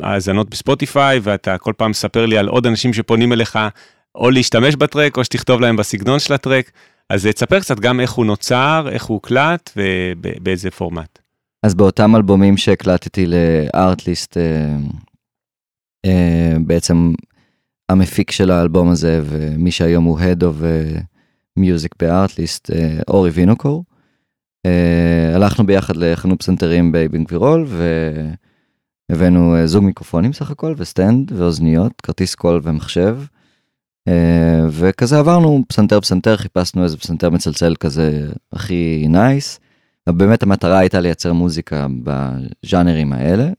[0.00, 3.58] האזנות בספוטיפיי, ואתה כל פעם מספר לי על עוד אנשים שפונים אליך,
[4.14, 6.70] או להשתמש בטרק, או שתכתוב להם בסגנון של הטרק.
[7.10, 11.18] אז תספר קצת גם איך הוא נוצר, איך הוא הוקלט ובאיזה פורמט.
[11.62, 14.76] אז באותם אלבומים שהקלטתי לארטליסט, אה,
[16.06, 17.12] אה, בעצם
[17.88, 21.00] המפיק של האלבום הזה, ומי שהיום הוא Head of אה,
[21.58, 23.84] Music בארטליסט, אה, אורי וינוקור.
[24.66, 27.84] אה, הלכנו ביחד לחנות פסנתרים באבן גבירול, ו...
[29.10, 33.18] הבאנו אה, זוג מיקרופונים סך הכל ו stand ואוזניות, כרטיס קול ומחשב.
[34.08, 39.60] אה, וכזה עברנו פסנתר פסנתר, חיפשנו איזה פסנתר מצלצל כזה הכי nice.
[40.08, 43.50] ובאמת המטרה הייתה לייצר מוזיקה בז'אנרים האלה.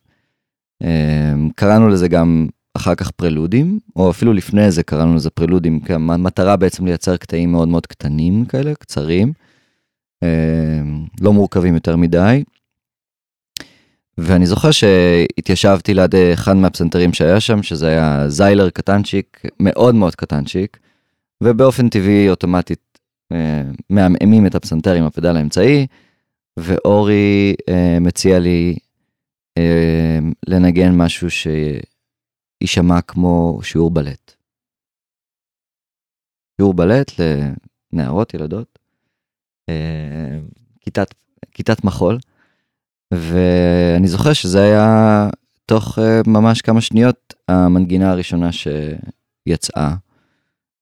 [0.84, 5.94] אה, קראנו לזה גם אחר כך פרלודים, או אפילו לפני זה קראנו לזה פרלודים, כי
[5.94, 9.34] המטרה בעצם לייצר קטעים מאוד מאוד קטנים כאלה, קצרים,
[11.22, 12.44] לא מורכבים יותר מדי.
[14.22, 20.78] ואני זוכר שהתיישבתי ליד אחד מהפסנתרים שהיה שם, שזה היה זיילר קטנצ'יק, מאוד מאוד קטנצ'יק,
[21.44, 23.00] ובאופן טבעי אוטומטית
[23.32, 25.88] אה, מעמעמים את הפסנתר עם הפדל האמצעי,
[26.58, 28.76] ואורי אה, מציע לי
[29.58, 31.28] אה, לנגן משהו
[32.62, 34.36] שיישמע כמו שיעור בלט.
[36.58, 37.12] שיעור בלט
[37.94, 38.80] לנערות, ילדות,
[39.70, 40.40] אה,
[40.82, 41.14] כיתת,
[41.52, 42.18] כיתת מחול,
[43.14, 45.30] ואני זוכר שזה היה
[45.66, 49.96] תוך אה, ממש כמה שניות המנגינה הראשונה שיצאה.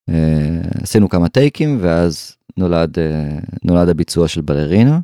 [0.10, 5.00] אה, עשינו כמה טייקים ואז נולד, אה, נולד הביצוע של בלרינה.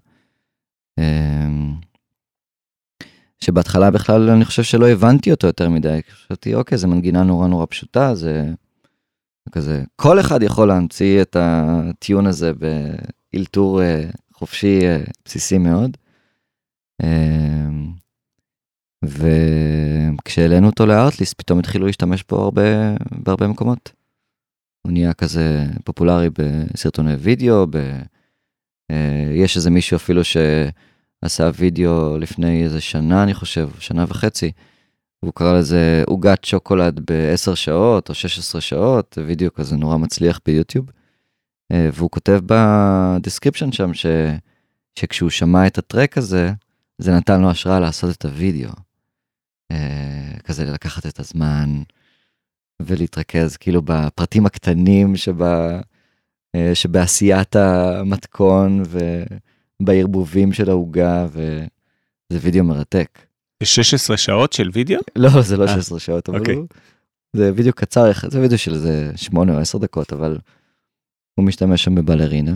[3.40, 7.66] שבהתחלה בכלל אני חושב שלא הבנתי אותו יותר מדי, חשבתי אוקיי זה מנגינה נורא נורא
[7.70, 8.46] פשוטה, זה
[9.52, 12.52] כזה, כל אחד יכול להמציא את הטיון הזה
[13.34, 13.82] באלתור
[14.34, 14.82] חופשי
[15.26, 15.98] בסיסי מאוד.
[17.04, 17.70] אה,
[19.04, 22.62] וכשהעלינו אותו לארטליסט פתאום התחילו להשתמש בו הרבה
[23.12, 23.92] בהרבה מקומות.
[24.82, 27.78] הוא נהיה כזה פופולרי בסרטוני וידאו, ב...
[28.92, 34.52] אה, יש איזה מישהו אפילו שעשה וידאו לפני איזה שנה אני חושב, שנה וחצי.
[35.20, 40.86] הוא קרא לזה עוגת שוקולד ב-10 שעות או 16 שעות, וידאו כזה נורא מצליח ביוטיוב.
[41.72, 44.06] אה, והוא כותב ב description שם ש...
[45.00, 46.52] שכשהוא שמע את ה track הזה,
[46.98, 48.72] זה נתן לו השראה לעשות את הוידאו.
[49.72, 51.84] אה, כזה לקחת את הזמן
[52.82, 55.82] ולהתרכז כאילו בפרטים הקטנים שבה,
[56.56, 58.84] אה, שבעשיית המתכון
[59.80, 63.20] ובערבובים של העוגה, וזה וידאו מרתק.
[63.64, 65.00] 16 שעות של וידאו?
[65.16, 66.56] לא, זה לא 16 שעות, אבל אוקיי.
[66.56, 66.68] הוא,
[67.36, 70.38] זה וידאו קצר, זה וידאו של איזה 8 או 10 דקות, אבל
[71.36, 72.56] הוא משתמש שם בבלרינה.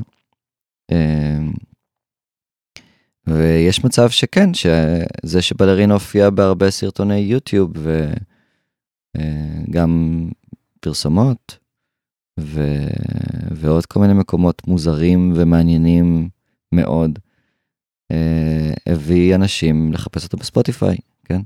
[3.28, 7.72] ויש מצב שכן, שזה שבלרינה הופיע בהרבה סרטוני יוטיוב
[9.18, 10.24] וגם
[10.80, 11.58] פרסומות
[12.40, 12.62] ו...
[13.52, 16.30] ועוד כל מיני מקומות מוזרים ומעניינים
[16.72, 17.20] מאוד,
[18.12, 21.42] אה, הביא אנשים לחפש אותו בספוטיפיי, כן?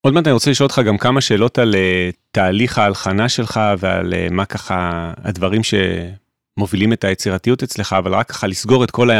[0.00, 4.14] עוד מעט אני רוצה לשאול אותך גם כמה שאלות על אה, תהליך ההלחנה שלך ועל
[4.14, 9.10] אה, מה ככה הדברים שמובילים את היצירתיות אצלך, אבל רק ככה לסגור את כל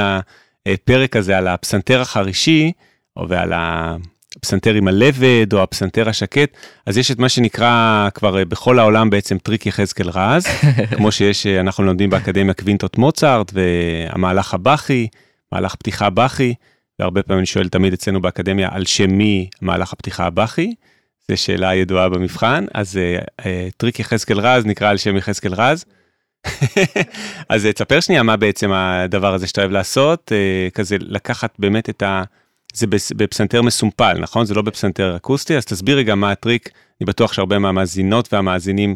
[0.74, 2.72] הפרק הזה על הפסנתר החרישי,
[3.16, 8.78] או ועל הפסנתר עם הלבד, או הפסנתר השקט, אז יש את מה שנקרא כבר בכל
[8.78, 10.46] העולם בעצם טריק יחזקאל רז,
[10.96, 15.09] כמו שיש, אנחנו לומדים באקדמיה קווינטות מוצרט, והמהלך הבאכי,
[15.52, 16.55] מהלך פתיחה באכי,
[16.98, 20.74] והרבה פעמים אני שואל תמיד אצלנו באקדמיה על שם מי מהלך הפתיחה הבאכי,
[21.31, 23.44] זו שאלה ידועה במבחן, אז אה, אה,
[23.76, 25.85] טריק יחזקאל רז נקרא על שם יחזקאל רז.
[27.48, 31.90] אז אה, תספר שנייה מה בעצם הדבר הזה שאתה אוהב לעשות, אה, כזה לקחת באמת
[31.90, 32.22] את ה...
[32.74, 34.46] זה בפסנתר מסומפל, נכון?
[34.46, 36.68] זה לא בפסנתר אקוסטי, אז תסביר רגע מה הטריק,
[37.00, 38.94] אני בטוח שהרבה מהמאזינות והמאזינים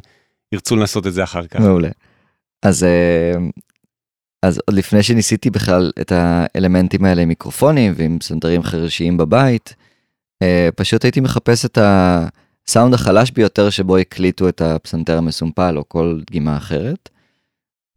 [0.53, 1.61] ירצו לנסות את זה אחר כך.
[1.61, 1.89] מעולה.
[2.63, 2.87] אז
[4.43, 9.75] אז עוד לפני שניסיתי בכלל את האלמנטים האלה עם מיקרופונים ועם פסנתרים חרשיים בבית,
[10.43, 16.21] אה, פשוט הייתי מחפש את הסאונד החלש ביותר שבו הקליטו את הפסנתר המסומפל או כל
[16.27, 17.09] דגימה אחרת.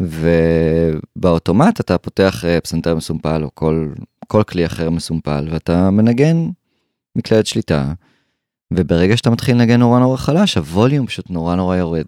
[0.02, 3.94] ובאוטומט אתה פותח אה, פסנתר מסומפל או כל,
[4.28, 6.50] כל כלי אחר מסומפל ואתה מנגן
[7.16, 7.94] מקלדת שליטה.
[8.74, 12.06] וברגע שאתה מתחיל לנגן נורא נורא חלש הווליום פשוט נורא נורא יורד.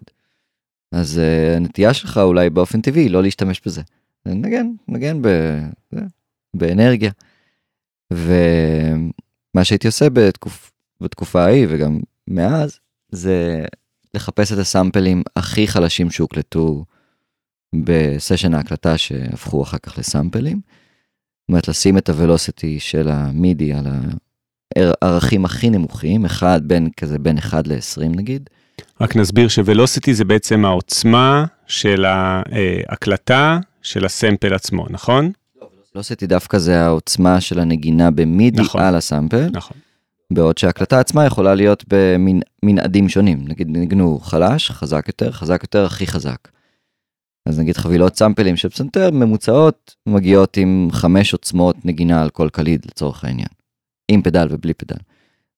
[0.92, 3.82] אז uh, הנטייה שלך אולי באופן טבעי לא להשתמש בזה.
[4.26, 5.28] נגן, נגן ב,
[6.54, 7.10] באנרגיה.
[8.12, 12.78] ומה שהייתי עושה בתקופ, בתקופה ההיא וגם מאז,
[13.12, 13.64] זה
[14.14, 16.84] לחפש את הסאמפלים הכי חלשים שהוקלטו
[17.74, 20.60] בסשן ההקלטה שהפכו אחר כך לסאמפלים.
[20.60, 23.86] זאת אומרת, לשים את הוולוסיטי של המידי על
[24.76, 28.50] הערכים הכי נמוכים, אחד בין כזה בין 1 ל-20 נגיד.
[29.00, 35.32] רק נסביר שוולוסיטי זה בעצם העוצמה של ההקלטה של הסמפל עצמו, נכון?
[35.94, 38.82] לא עשיתי דווקא זה העוצמה של הנגינה במידי נכון.
[38.82, 39.76] על הסאמפל, נכון.
[40.32, 46.06] בעוד שההקלטה עצמה יכולה להיות במנעדים שונים, נגיד ניגנו חלש, חזק יותר, חזק יותר, הכי
[46.06, 46.48] חזק.
[47.48, 52.86] אז נגיד חבילות סאמפלים של פסנתר ממוצעות מגיעות עם חמש עוצמות נגינה על כל קליד
[52.86, 53.48] לצורך העניין,
[54.08, 54.96] עם פדל ובלי פדל.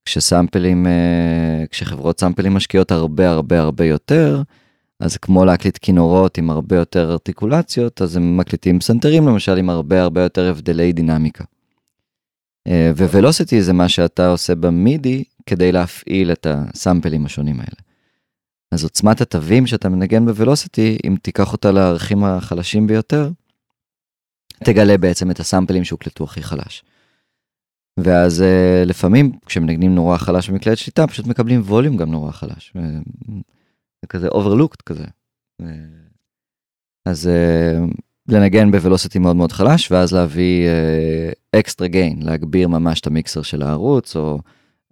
[0.04, 4.42] כשסאמפלים, אה, כשחברות סאמפלים משקיעות הרבה הרבה הרבה יותר,
[5.00, 10.02] אז כמו להקליט כינורות עם הרבה יותר ארטיקולציות, אז הם מקליטים פסנתרים למשל עם הרבה
[10.02, 11.44] הרבה יותר הבדלי דינמיקה.
[12.66, 17.89] אה, ווולוסיטי זה מה שאתה עושה במידי כדי להפעיל את הסאמפלים השונים האלה.
[18.70, 23.30] אז עוצמת התווים שאתה מנגן בוולוסיטי, אם תיקח אותה לערכים החלשים ביותר,
[24.64, 26.84] תגלה בעצם את הסאמפלים שהוקלטו הכי חלש.
[27.96, 32.72] ואז אה, לפעמים כשמנגנים נורא חלש במקלדת שליטה, פשוט מקבלים volume גם נורא חלש.
[34.02, 35.04] זה כזה overlooked כזה.
[37.06, 37.94] אז אה,
[38.28, 40.68] לנגן ב velocity מאוד מאוד חלש, ואז להביא
[41.56, 44.38] extra gain, להגביר ממש את המיקסר של הערוץ, או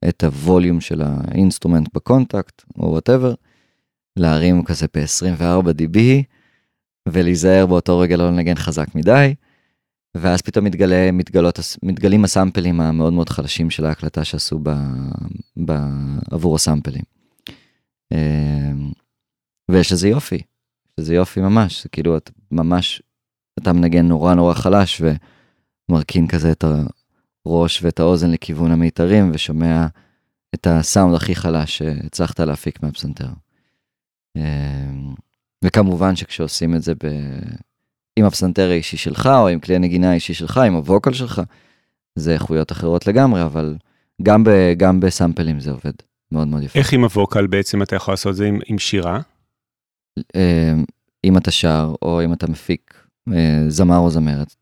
[0.08, 3.34] את ה volume של ה instrument ב Kontakt, או whatever,
[4.18, 5.98] להרים כזה ב-24 dB,
[7.08, 9.34] ולהיזהר באותו רגע לא לנגן חזק מדי,
[10.16, 14.70] ואז פתאום מתגלה, מתגלות, מתגלים הסאמפלים המאוד מאוד חלשים של ההקלטה שעשו ב,
[15.64, 15.72] ב,
[16.30, 17.02] עבור הסאמפלים.
[18.12, 18.90] אמ,
[19.70, 23.02] ויש איזה יופי, יש איזה יופי ממש, זה כאילו את ממש,
[23.58, 25.02] אתה מנגן נורא נורא חלש
[25.90, 26.64] ומרכין כזה את
[27.46, 29.86] הראש ואת האוזן לכיוון המיתרים ושומע
[30.54, 33.28] את הסאונד הכי חלש שהצלחת להפיק מהפסנתר.
[34.38, 35.14] אמ,
[35.64, 37.06] וכמובן שכשעושים את זה ב...
[38.18, 41.42] עם הפסנתר האישי שלך, או עם כלי הנגינה האישי שלך, עם הווקל שלך,
[42.14, 43.76] זה איכויות אחרות לגמרי, אבל
[44.22, 45.92] גם, ב, גם בסאמפלים זה עובד
[46.32, 46.78] מאוד מאוד יפה.
[46.78, 49.20] איך עם הווקל בעצם אתה יכול לעשות את זה עם, עם שירה?
[50.18, 50.84] אמ,
[51.24, 52.94] אם אתה שר, או אם אתה מפיק
[53.32, 54.54] אה, זמר או זמרת,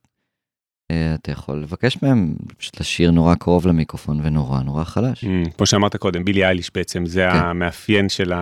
[0.91, 5.25] אה, אתה יכול לבקש מהם פשוט לשיר נורא קרוב למיקרופון ונורא נורא חלש.
[5.25, 7.39] Mm, כמו שאמרת קודם, בילי אייליש בעצם, זה כן.
[7.39, 8.33] המאפיין של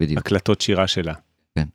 [0.00, 0.18] בדיוק.
[0.18, 1.14] ההקלטות שירה שלה.
[1.54, 1.66] כן.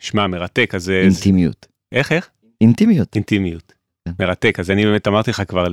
[0.00, 0.90] שמע, מרתק, אז...
[0.90, 1.66] אינטימיות.
[1.92, 2.30] איך, איך?
[2.60, 3.14] אינטימיות.
[3.14, 3.72] אינטימיות.
[4.08, 4.24] כן.
[4.24, 5.66] מרתק, אז אני באמת אמרתי לך כבר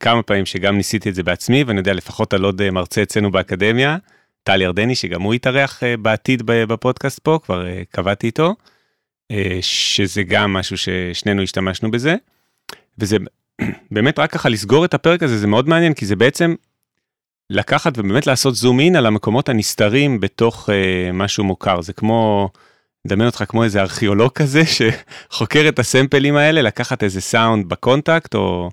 [0.00, 3.30] כמה פעמים שגם ניסיתי את זה בעצמי, ואני יודע לפחות על עוד אה, מרצה אצלנו
[3.30, 3.96] באקדמיה,
[4.42, 8.54] טל ירדני, שגם הוא יתארח אה, בעתיד בפודקאסט פה, כבר אה, קבעתי איתו,
[9.60, 12.16] שזה גם משהו ששנינו השתמשנו בזה,
[12.98, 13.16] וזה
[13.90, 16.54] באמת רק ככה לסגור את הפרק הזה, זה מאוד מעניין, כי זה בעצם
[17.50, 22.48] לקחת ובאמת לעשות zoom in על המקומות הנסתרים בתוך אה, משהו מוכר, זה כמו...
[23.06, 28.34] מדמיין אותך כמו איזה ארכיאולוג כזה שחוקר את הסמפלים האלה, לקחת איזה סאונד ב Kontakt
[28.34, 28.70] או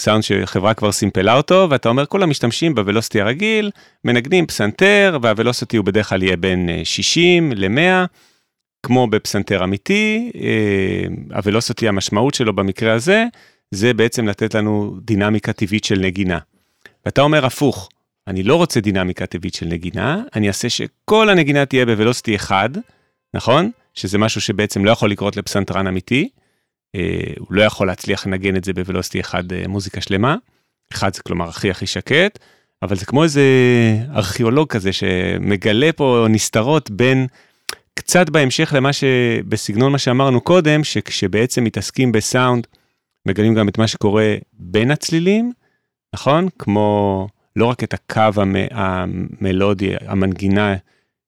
[0.00, 3.70] סאונד שחברה כבר סימפלה אותו, ואתה אומר כולם משתמשים ב velocity הרגיל,
[4.04, 8.06] מנגנים פסנתר, וה velocity הוא בדרך כלל יהיה בין אה, 60 ל-100,
[8.82, 13.24] כמו בפסנתר אמיתי, אה, הוולוסיטי המשמעות שלו במקרה הזה,
[13.70, 16.38] זה בעצם לתת לנו דינמיקה טבעית של נגינה.
[17.04, 17.88] ואתה אומר הפוך,
[18.26, 22.70] אני לא רוצה דינמיקה טבעית של נגינה, אני אעשה שכל הנגינה תהיה בוולוסיטי אחד,
[23.34, 23.70] נכון?
[23.94, 26.28] שזה משהו שבעצם לא יכול לקרות לפסנתרן אמיתי.
[26.94, 27.00] אה,
[27.38, 30.36] הוא לא יכול להצליח לנגן את זה בוולוסיטי אחד אה, מוזיקה שלמה.
[30.92, 32.38] אחד זה כלומר הכי הכי שקט,
[32.82, 33.42] אבל זה כמו איזה
[34.14, 37.26] ארכיאולוג כזה שמגלה פה נסתרות בין,
[37.94, 42.66] קצת בהמשך למה שבסגנון מה שאמרנו קודם, שכשבעצם מתעסקים בסאונד,
[43.26, 45.52] מגלים גם את מה שקורה בין הצלילים,
[46.14, 46.48] נכון?
[46.58, 50.74] כמו לא רק את הקו המ, המלודי, המנגינה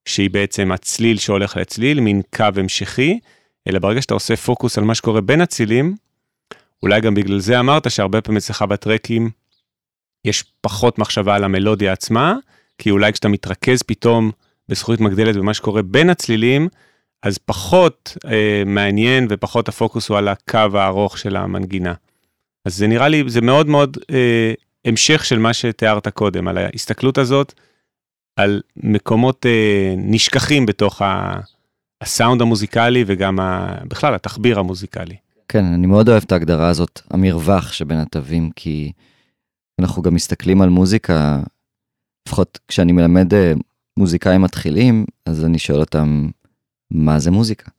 [0.04, 3.18] שהיא בעצם הצליל שהולך לצליל, מין קו המשכי,
[3.68, 5.96] אלא ברגע שאתה עושה פוקוס על מה שקורה בין הצילים,
[6.82, 9.30] אולי גם בגלל זה אמרת שהרבה פעמים אצלך בטרקים
[10.24, 12.34] יש פחות מחשבה על המלודיה עצמה,
[12.78, 14.30] כי אולי כשאתה מתרכז פתאום
[14.68, 16.68] בזכות מגדלת במה שקורה בין הצלילים,
[17.22, 21.94] אז פחות אה, מעניין ופחות הפוקוס הוא על הקו הארוך של המנגינה.
[22.64, 24.52] אז זה נראה לי, זה מאוד מאוד אה,
[24.87, 27.53] המשך של מה שתיארת קודם, על ההסתכלות הזאת,
[28.37, 31.41] על מקומות אה, נשכחים בתוך ה,
[32.03, 35.16] הסאונד המוזיקלי וגם ה, בכלל התחביר המוזיקלי.
[35.49, 38.93] כן, אני מאוד אוהב את ההגדרה הזאת, המרווח שבין התווים, כי
[39.80, 41.43] אנחנו גם מסתכלים על מוזיקה,
[42.28, 43.53] לפחות כשאני מלמד אה,
[43.99, 46.28] מוזיקאים מתחילים, אז אני שואל אותם,
[46.91, 47.70] מה זה מוזיקה?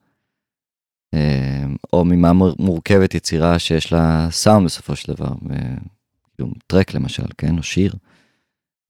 [1.14, 5.30] אה, או ממה מור- מורכבת יצירה שיש לה סאונד בסופו של דבר,
[6.38, 7.94] כאילו טרק למשל, כן, או שיר.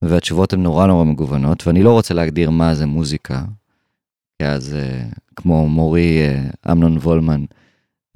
[0.02, 3.44] והתשובות הן נורא נורא מגוונות, ואני לא רוצה להגדיר מה זה מוזיקה,
[4.38, 5.04] כי אז אה,
[5.36, 7.44] כמו מורי אה, אמנון וולמן,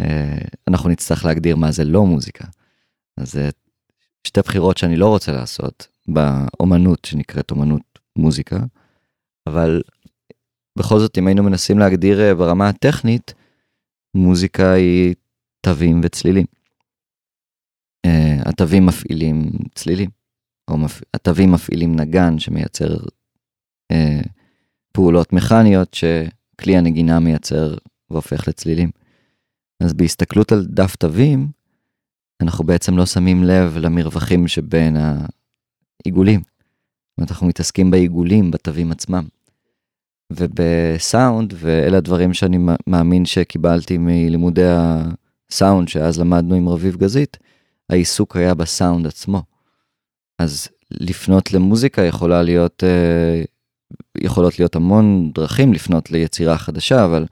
[0.00, 2.44] אה, אנחנו נצטרך להגדיר מה זה לא מוזיקה.
[3.16, 3.50] אז זה
[4.26, 8.58] שתי בחירות שאני לא רוצה לעשות באומנות שנקראת אומנות מוזיקה,
[9.46, 9.82] אבל
[10.78, 13.34] בכל זאת אם היינו מנסים להגדיר ברמה הטכנית,
[14.14, 15.14] מוזיקה היא
[15.60, 16.46] תווים וצלילים.
[18.06, 20.10] אה, התווים מפעילים צלילים,
[20.68, 20.76] או.
[21.14, 22.96] התווים מפעילים נגן שמייצר
[23.92, 24.20] אה,
[24.92, 27.74] פעולות מכניות שכלי הנגינה מייצר
[28.10, 28.90] והופך לצלילים.
[29.82, 31.48] אז בהסתכלות על דף תווים,
[32.42, 36.40] אנחנו בעצם לא שמים לב למרווחים שבין העיגולים.
[36.40, 39.24] זאת אומרת, אנחנו מתעסקים בעיגולים, בתווים עצמם.
[40.32, 47.36] ובסאונד, ואלה הדברים שאני מאמין שקיבלתי מלימודי הסאונד שאז למדנו עם רביב גזית,
[47.92, 49.42] העיסוק היה בסאונד עצמו.
[50.38, 53.42] אז לפנות למוזיקה יכולה להיות, אה,
[54.18, 57.26] יכולות להיות המון דרכים לפנות ליצירה חדשה, אבל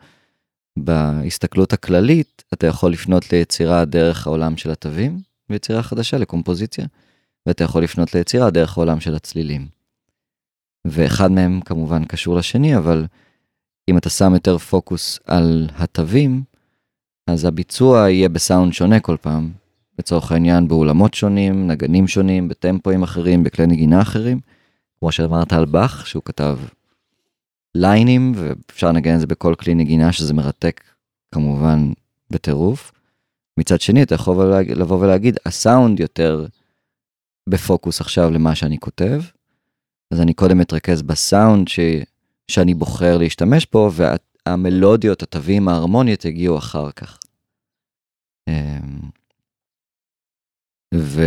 [0.79, 6.87] בהסתכלות הכללית אתה יכול לפנות ליצירה דרך העולם של התווים, ויצירה חדשה לקומפוזיציה,
[7.47, 9.69] ואתה יכול לפנות ליצירה דרך העולם של הצלילים.
[10.87, 13.07] ואחד מהם כמובן קשור לשני, אבל
[13.91, 16.43] אם אתה שם יותר פוקוס על התווים,
[17.27, 19.60] אז הביצוע יהיה בסאונד שונה כל פעם,
[20.01, 24.41] לצורך העניין באולמות שונים, נגנים שונים, בטמפואים אחרים, בכלי נגינה אחרים.
[24.99, 26.59] כמו שאמרת על באך, שהוא כתב
[27.75, 30.81] ליינים, ואפשר לנגן את זה בכל כלי נגינה, שזה מרתק
[31.35, 31.93] כמובן
[32.31, 32.93] בטירוף.
[33.59, 36.47] מצד שני, אתה יכול לבוא ולהגיד, הסאונד יותר
[37.49, 39.23] בפוקוס עכשיו למה שאני כותב,
[40.11, 41.81] אז אני קודם אתרכז בסאונד ש...
[42.51, 47.19] שאני בוחר להשתמש בו, והמלודיות, התווים, ההרמוניות יגיעו אחר כך.
[50.95, 51.23] ו...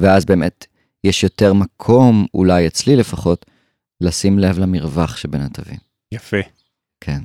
[0.00, 0.66] ואז באמת
[1.04, 3.46] יש יותר מקום, אולי אצלי לפחות,
[4.00, 5.78] לשים לב למרווח שבין התווים.
[6.12, 6.36] יפה.
[7.00, 7.20] כן.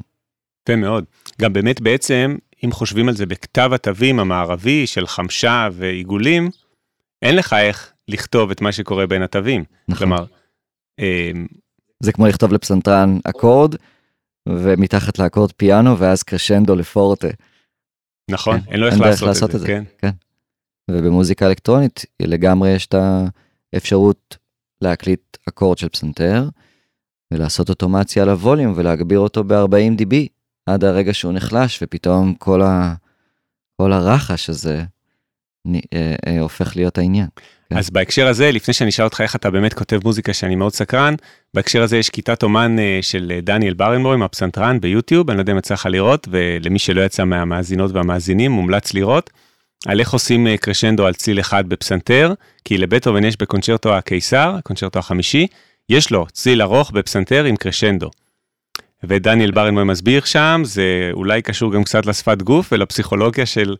[0.64, 1.06] יפה מאוד.
[1.42, 2.36] גם באמת בעצם,
[2.66, 6.50] אם חושבים על זה בכתב התווים המערבי של חמשה ועיגולים,
[7.22, 9.64] אין לך איך לכתוב את מה שקורה בין התווים.
[9.88, 9.98] נכון.
[10.08, 10.26] כלומר,
[11.00, 11.48] אמ,
[12.00, 13.76] זה כמו לכתוב לפסנתרן אקורד,
[14.50, 17.28] ומתחת לאקורד פיאנו, ואז קרשנדו לפורטה.
[18.32, 20.10] נכון, כן, אין לו איך לעשות, לעשות את זה, כן.
[20.92, 22.96] ובמוזיקה אלקטרונית לגמרי יש את
[23.74, 24.38] האפשרות
[24.82, 26.50] להקליט אקורד של פסנתר,
[27.32, 30.16] ולעשות אוטומציה על הווליום ולהגביר אותו ב-40 dB
[30.66, 32.94] עד הרגע שהוא נחלש, ופתאום כל, ה...
[33.78, 34.84] כל הרחש הזה
[35.68, 35.76] נ...
[35.76, 37.28] אה, אה, הופך להיות העניין.
[37.70, 37.78] כן.
[37.78, 41.16] אז בהקשר הזה, לפני שאני אשאל אותך איך אתה באמת כותב מוזיקה, שאני מאוד סקרן,
[41.54, 45.54] בהקשר הזה יש כיתת אומן אה, של אה, דניאל ברנבוים, הפסנתרן ביוטיוב, אני לא יודע
[45.54, 49.30] אם יצא לך לראות, ולמי שלא יצא מהמאזינות והמאזינים, מומלץ לראות,
[49.86, 52.34] על איך עושים אה, קרשנדו על צליל אחד בפסנתר,
[52.66, 55.48] כי לבטהובן יש בקונצ'רטו הקיסר, הקונצ'רטו החמישי,
[55.90, 58.10] יש לו צליל ארוך בפסנתר עם קרשנדו.
[59.04, 63.76] ודניאל ברנבוים מסביר שם, זה אולי קשור גם קצת לשפת גוף ולפסיכולוגיה של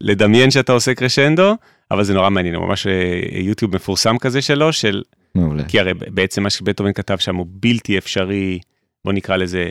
[0.00, 1.56] לדמיין שאתה עושה קרשנדו,
[1.90, 5.02] אבל זה נורא מעניין, ממש אה, יוטיוב מפורסם כזה שלו, של...
[5.34, 5.64] מעולה.
[5.64, 8.58] כי הרי בעצם מה שבטהובן כתב שם הוא בלתי אפשרי,
[9.04, 9.70] בוא נקרא לזה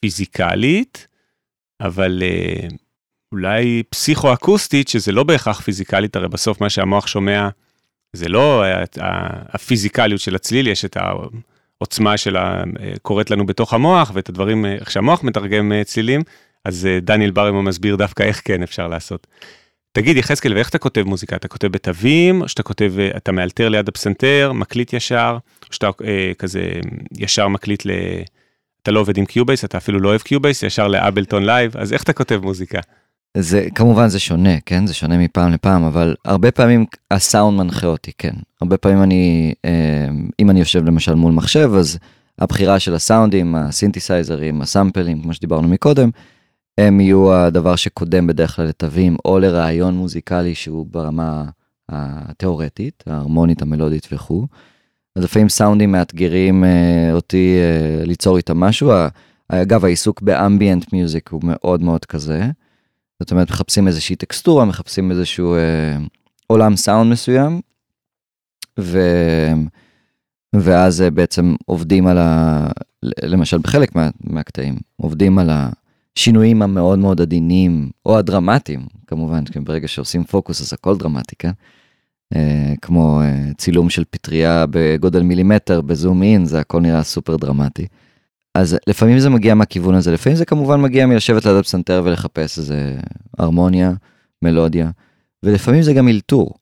[0.00, 1.06] פיזיקלית,
[1.80, 2.68] אבל אה,
[3.32, 7.48] אולי פסיכו-אקוסטית, שזה לא בהכרח פיזיקלית, הרי בסוף מה שהמוח שומע,
[8.12, 13.74] זה לא ה- ה- הפיזיקליות של הצליל, יש את העוצמה שלה אה, קורית לנו בתוך
[13.74, 16.22] המוח, ואת הדברים, אה, איך שהמוח מתרגם אה, צלילים,
[16.64, 19.26] אז אה, דניאל ברמו מסביר דווקא איך כן אפשר לעשות.
[19.92, 21.36] תגיד, יחזקאל, ואיך אתה כותב מוזיקה?
[21.36, 25.90] אתה כותב בתווים, או שאתה כותב, אה, אתה מאלתר ליד הפסנתר, מקליט ישר, או שאתה
[26.04, 26.70] אה, כזה
[27.18, 27.90] ישר מקליט ל...
[28.82, 31.92] אתה לא עובד עם Cubase, אתה אפילו לא אוהב Cubase, ישר ל Ableton Live, אז
[31.92, 32.80] איך אתה כותב מוזיקה?
[33.36, 34.86] זה כמובן זה שונה, כן?
[34.86, 38.34] זה שונה מפעם לפעם, אבל הרבה פעמים הסאונד מנחה אותי, כן.
[38.60, 40.08] הרבה פעמים אני, אה,
[40.40, 41.98] אם אני יושב למשל מול מחשב, אז
[42.38, 46.10] הבחירה של הסאונדים, הסינתסייזרים, הסאמפלים, כמו שדיברנו מקודם,
[46.78, 51.44] הם יהיו הדבר שקודם בדרך כלל לתווים, או לרעיון מוזיקלי שהוא ברמה
[51.88, 54.46] התיאורטית, ההרמונית, המלודית וכו'.
[55.16, 58.92] אז לפעמים סאונדים מאתגרים אה, אותי אה, ליצור איתם משהו.
[59.48, 62.50] אגב, העיסוק באמביאנט מיוזיק הוא מאוד מאוד כזה.
[63.20, 65.96] זאת אומרת, מחפשים איזושהי טקסטורה, מחפשים איזשהו אה,
[66.46, 67.60] עולם סאונד מסוים,
[68.80, 69.00] ו...
[70.54, 72.66] ואז אה, בעצם עובדים על ה...
[73.22, 74.10] למשל בחלק מה...
[74.20, 80.72] מהקטעים, עובדים על השינויים המאוד מאוד עדינים, או הדרמטיים, כמובן, כי ברגע שעושים פוקוס אז
[80.72, 81.50] הכל דרמטי, כן?
[82.34, 87.86] אה, כמו אה, צילום של פטריה בגודל מילימטר בזום אין, זה הכל נראה סופר דרמטי.
[88.56, 92.98] אז לפעמים זה מגיע מהכיוון הזה, לפעמים זה כמובן מגיע מלשבת ליד הפסנתר ולחפש איזה
[93.38, 93.92] הרמוניה,
[94.42, 94.90] מלודיה,
[95.42, 96.54] ולפעמים זה גם אלתור.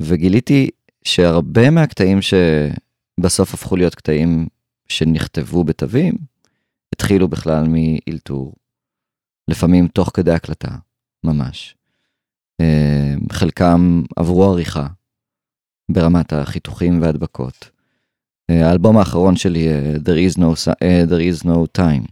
[0.00, 0.70] וגיליתי
[1.04, 4.46] שהרבה מהקטעים שבסוף הפכו להיות קטעים
[4.88, 6.14] שנכתבו בתווים,
[6.94, 8.54] התחילו בכלל מאלתור.
[9.48, 10.70] לפעמים תוך כדי הקלטה,
[11.24, 11.76] ממש.
[12.60, 14.86] אה, חלקם עברו עריכה
[15.90, 17.70] ברמת החיתוכים והדבקות.
[18.50, 22.06] האלבום האחרון שלי, אה, There is no, אה, There is no time,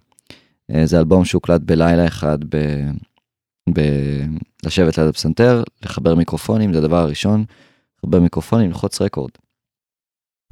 [0.71, 2.57] אה, זה אלבום שהוקלט בלילה אחד, ב,
[3.75, 3.81] ב,
[4.67, 7.45] לשבת ליד הפסנתר, לחבר מיקרופונים, זה הדבר הראשון,
[7.99, 9.31] לחבר מיקרופונים, ללחוץ רקורד.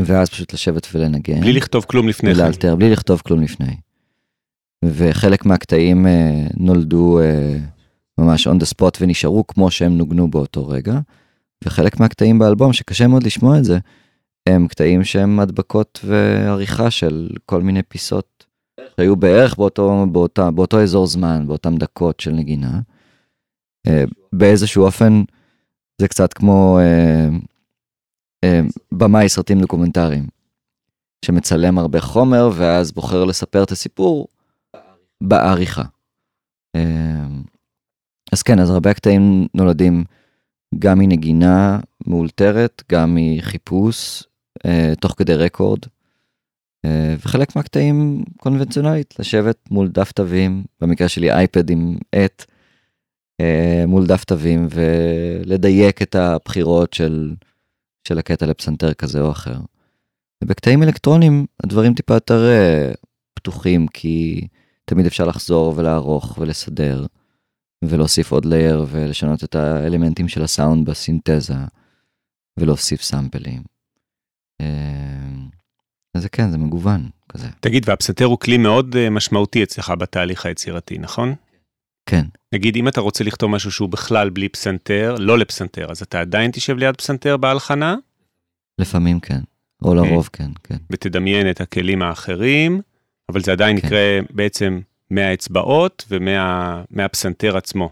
[0.00, 1.40] ואז פשוט לשבת ולנגן.
[1.40, 2.40] בלי לכתוב כלום לפני כן.
[2.40, 3.76] ולאלתר, בלי לכתוב כלום לפני.
[4.84, 7.58] וחלק מהקטעים אה, נולדו אה,
[8.18, 10.98] ממש on the spot ונשארו כמו שהם נוגנו באותו רגע,
[11.64, 13.78] וחלק מהקטעים באלבום, שקשה מאוד לשמוע את זה,
[14.48, 18.46] הם קטעים שהם הדבקות ועריכה של כל מיני פיסות
[18.96, 22.80] שהיו בערך באותו, באותה, באותו אזור זמן, באותם דקות של נגינה.
[23.86, 25.22] אה, באיזשהו אופן
[26.00, 27.28] זה קצת כמו אה,
[28.44, 28.60] אה,
[28.92, 30.26] במאי סרטים דוקומנטריים,
[31.24, 34.28] שמצלם הרבה חומר ואז בוחר לספר את הסיפור
[35.20, 35.82] בעריכה.
[38.32, 40.04] אז כן, אז הרבה הקטעים נולדים
[40.78, 44.24] גם מנגינה מאולתרת, גם מחיפוש,
[45.00, 45.80] תוך כדי רקורד,
[46.84, 52.44] אה, וחלק מהקטעים קונבנציונלית, לשבת מול דף תווים, במקרה שלי אייפד עם עט,
[53.40, 57.34] אה, מול דף תווים ולדייק את הבחירות של,
[58.08, 59.58] של הקטע לפסנתר כזה או אחר.
[60.44, 62.92] ובקטעים אלקטרונים הדברים טיפה יותר אה,
[63.34, 64.46] פתוחים כי
[64.84, 67.06] תמיד אפשר לחזור ולערוך ולסדר
[67.84, 71.54] ולהוסיף עוד לייר ולשנות את האלמנטים של הסאונד בסינתזה
[72.58, 73.62] ולהוסיף סאמפלים.
[74.62, 77.46] אה, זה כן זה מגוון כזה.
[77.60, 81.34] תגיד, והפסנתר הוא כלי מאוד אה, משמעותי אצלך בתהליך היצירתי, נכון?
[82.06, 82.26] כן.
[82.54, 86.50] נגיד, אם אתה רוצה לכתוב משהו שהוא בכלל בלי פסנתר, לא לפסנתר, אז אתה עדיין
[86.50, 87.96] תשב ליד פסנתר בהלחנה?
[88.78, 89.40] לפעמים כן,
[89.82, 90.76] או לרוב כן, כן.
[90.90, 92.80] ותדמיין את הכלים האחרים,
[93.32, 93.86] אבל זה עדיין כן.
[93.86, 97.90] יקרה בעצם מהאצבעות ומהפסנתר עצמו.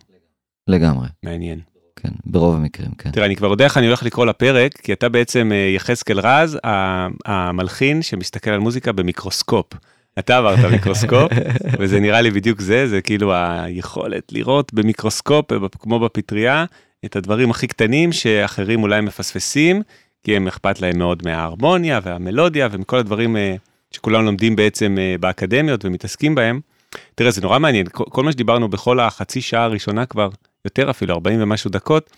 [0.68, 1.60] לגמרי, מעניין.
[2.02, 3.10] כן, ברוב המקרים, כן.
[3.10, 6.58] תראה, אני כבר יודע איך אני הולך לקרוא לפרק, כי אתה בעצם אה, יחזקאל רז,
[7.24, 9.66] המלחין שמסתכל על מוזיקה במיקרוסקופ.
[10.18, 11.32] אתה עברת מיקרוסקופ,
[11.78, 16.64] וזה נראה לי בדיוק זה, זה כאילו היכולת לראות במיקרוסקופ, אה, כמו בפטריה,
[17.04, 19.82] את הדברים הכי קטנים שאחרים אולי מפספסים,
[20.24, 23.54] כי הם אכפת להם מאוד מההרמוניה והמלודיה ומכל הדברים אה,
[23.90, 26.60] שכולם לומדים בעצם באקדמיות ומתעסקים בהם.
[27.14, 30.28] תראה, זה נורא מעניין, כל מה שדיברנו בכל החצי שעה הראשונה כבר,
[30.64, 32.10] יותר אפילו, 40 ומשהו דקות,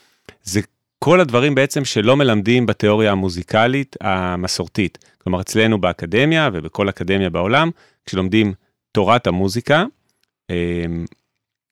[0.42, 0.60] זה
[0.98, 4.98] כל הדברים בעצם שלא מלמדים בתיאוריה המוזיקלית המסורתית.
[5.22, 7.70] כלומר, אצלנו באקדמיה ובכל אקדמיה בעולם,
[8.06, 8.52] כשלומדים
[8.92, 9.84] תורת המוזיקה,
[10.50, 10.84] אה,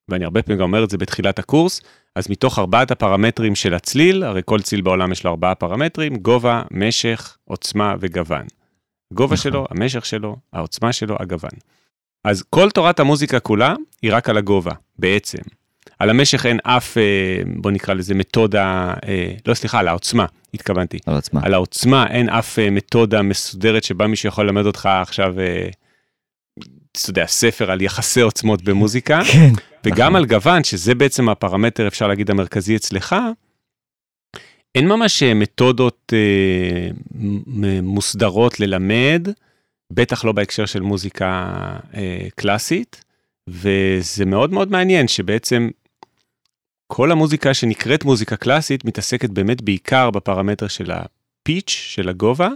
[0.08, 1.80] ואני הרבה פעמים גם אומר את זה בתחילת הקורס,
[2.16, 6.62] אז מתוך ארבעת הפרמטרים של הצליל, הרי כל צליל בעולם יש לו ארבעה פרמטרים, גובה,
[6.70, 8.46] משך, עוצמה וגוון.
[9.12, 9.52] הגובה נכון.
[9.52, 11.50] שלו, המשך שלו, העוצמה שלו, הגוון.
[12.24, 15.42] אז כל תורת המוזיקה כולה היא רק על הגובה, בעצם.
[16.00, 17.02] על המשך אין אף, אה,
[17.46, 20.98] בוא נקרא לזה מתודה, אה, לא סליחה, על העוצמה, התכוונתי.
[21.06, 21.40] על עצמה.
[21.44, 25.34] על העוצמה אין אף אה, מתודה מסודרת שבה מישהו יכול ללמד אותך עכשיו,
[26.92, 29.20] אתה יודע, ספר על יחסי עוצמות במוזיקה.
[29.32, 29.50] כן.
[29.84, 30.16] וגם נכון.
[30.16, 33.16] על גוון, שזה בעצם הפרמטר, אפשר להגיד, המרכזי אצלך,
[34.74, 36.90] אין ממש מתודות אה,
[37.82, 39.28] מוסדרות ללמד,
[39.92, 41.52] בטח לא בהקשר של מוזיקה
[41.94, 43.04] אה, קלאסית,
[43.48, 45.68] וזה מאוד מאוד מעניין שבעצם
[46.92, 52.48] כל המוזיקה שנקראת מוזיקה קלאסית מתעסקת באמת בעיקר בפרמטר של הפיץ', של הגובה,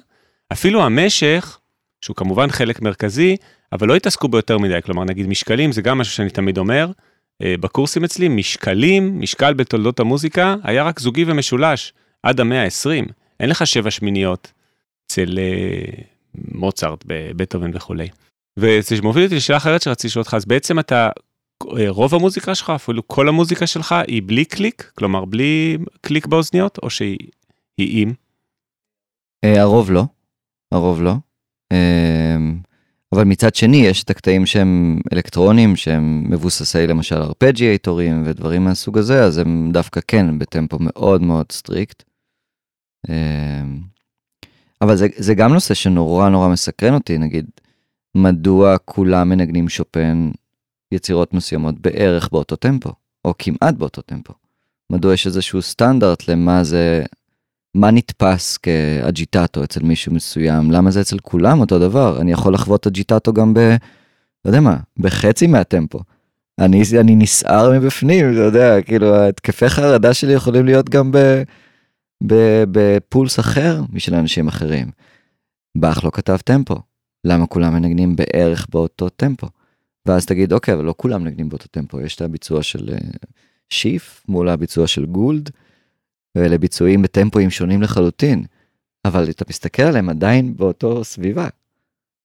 [0.52, 1.58] אפילו המשך,
[2.00, 3.36] שהוא כמובן חלק מרכזי,
[3.72, 6.90] אבל לא התעסקו בו יותר מדי, כלומר נגיד משקלים זה גם משהו שאני תמיד אומר,
[7.42, 13.50] אה, בקורסים אצלי, משקלים, משקל בתולדות המוזיקה, היה רק זוגי ומשולש, עד המאה ה-20, אין
[13.50, 14.52] לך שבע שמיניות
[15.06, 16.02] אצל אה,
[16.52, 18.08] מוצרט, בבטהובן וכולי.
[18.58, 21.10] וזה מוביל אותי לשאלה אחרת שרציתי לשאול אותך, אז בעצם אתה,
[21.88, 24.92] רוב המוזיקה שלך, אפילו כל המוזיקה שלך, היא בלי קליק?
[24.98, 27.18] כלומר, בלי קליק באוזניות, או שהיא
[27.78, 28.12] היא עם?
[29.44, 30.04] אה, הרוב לא,
[30.72, 31.14] הרוב לא.
[31.72, 32.36] אה,
[33.14, 39.24] אבל מצד שני יש את הקטעים שהם אלקטרונים שהם מבוססי למשל ארפג'יאטורים ודברים מהסוג הזה
[39.24, 42.02] אז הם דווקא כן בטמפו מאוד מאוד strict.
[43.08, 43.62] אה,
[44.82, 47.46] אבל זה, זה גם נושא שנורא נורא מסקרן אותי נגיד
[48.14, 50.30] מדוע כולם מנגנים שופן
[50.92, 52.92] יצירות מסוימות בערך באותו טמפו
[53.24, 54.32] או כמעט באותו טמפו.
[54.90, 57.04] מדוע יש איזשהו סטנדרט למה זה
[57.74, 62.54] מה נתפס כ agitato אצל מישהו מסוים, למה זה אצל כולם אותו דבר, אני יכול
[62.54, 63.58] לחוות agitato גם ב...
[64.44, 66.00] לא יודע מה, בחצי מהטמפו.
[66.58, 71.42] אני, אני נסער מבפנים, אתה יודע, כאילו התקפי חרדה שלי יכולים להיות גם ב,
[72.26, 74.90] ב, בפולס אחר משל אנשים אחרים.
[75.78, 76.76] באך לא כתב טמפו,
[77.24, 79.46] למה כולם מנגנים בערך באותו טמפו?
[80.06, 82.98] ואז תגיד, אוקיי, אבל לא כולם מנגנים באותו טמפו, יש את הביצוע של אה,
[83.70, 85.50] שיף מול הביצוע של גולד.
[86.34, 88.44] ואלה ביצועים בטמפואים שונים לחלוטין,
[89.04, 91.48] אבל אתה מסתכל עליהם עדיין באותו סביבה.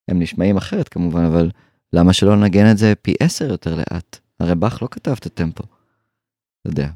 [0.08, 1.50] הם נשמעים אחרת כמובן, אבל
[1.92, 4.18] למה שלא נגן את זה פי עשר יותר לאט?
[4.40, 5.64] הרי באך לא כתב את הטמפו.
[6.60, 6.90] אתה יודע.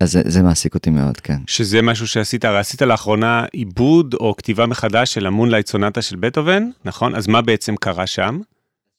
[0.00, 1.38] אז זה, זה מעסיק אותי מאוד, כן.
[1.46, 6.70] שזה משהו שעשית, הרי עשית לאחרונה עיבוד או כתיבה מחדש של המונלייט סונטה של בטהובן,
[6.84, 7.14] נכון?
[7.14, 8.40] אז מה בעצם קרה שם?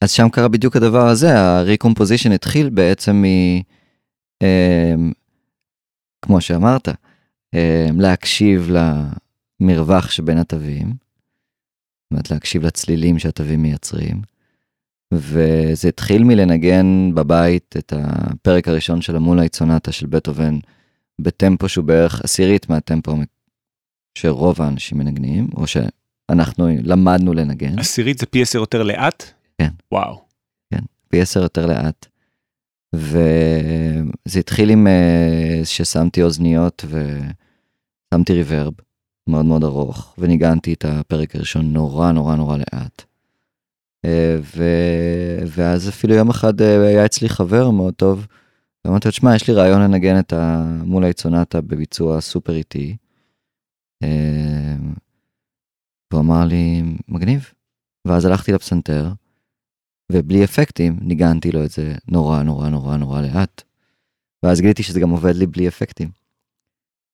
[0.01, 3.25] אז שם קרה בדיוק הדבר הזה, הריקומפוזישן התחיל בעצם מ...
[4.43, 5.11] אמ,
[6.21, 6.89] כמו שאמרת,
[7.53, 8.71] אמ, להקשיב
[9.61, 14.21] למרווח שבין התווים, זאת אומרת להקשיב לצלילים שהתווים מייצרים,
[15.13, 20.59] וזה התחיל מלנגן בבית את הפרק הראשון של המולייט סונטה של בטהובן
[21.23, 23.15] בטמפו שהוא בערך עשירית מהטמפו
[24.17, 27.79] שרוב האנשים מנגנים, או שאנחנו למדנו לנגן.
[27.79, 29.23] עשירית זה פי עשר יותר לאט?
[29.57, 29.69] כן.
[29.91, 30.21] וואו.
[30.73, 32.05] כן, פי עשר יותר לאט.
[32.95, 38.73] וזה התחיל עם אה, ששמתי אוזניות ושמתי ריברב
[39.27, 43.03] מאוד מאוד ארוך וניגנתי את הפרק הראשון נורא נורא נורא לאט.
[44.05, 44.63] אה, ו...
[45.47, 48.27] ואז אפילו יום אחד אה, היה אצלי חבר מאוד טוב,
[48.85, 52.97] ואמרתי לו, שמע, יש לי רעיון לנגן את המולה איצונטה בביצוע סופר איטי.
[54.03, 54.75] אה,
[56.13, 57.53] והוא אמר לי, מגניב.
[58.07, 59.11] ואז הלכתי לפסנתר,
[60.11, 63.63] ובלי אפקטים ניגנתי לו את זה נורא נורא נורא נורא לאט.
[64.43, 66.09] ואז גיליתי שזה גם עובד לי בלי אפקטים.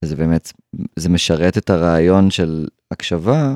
[0.05, 0.51] וזה באמת,
[0.95, 3.55] זה משרת את הרעיון של הקשבה,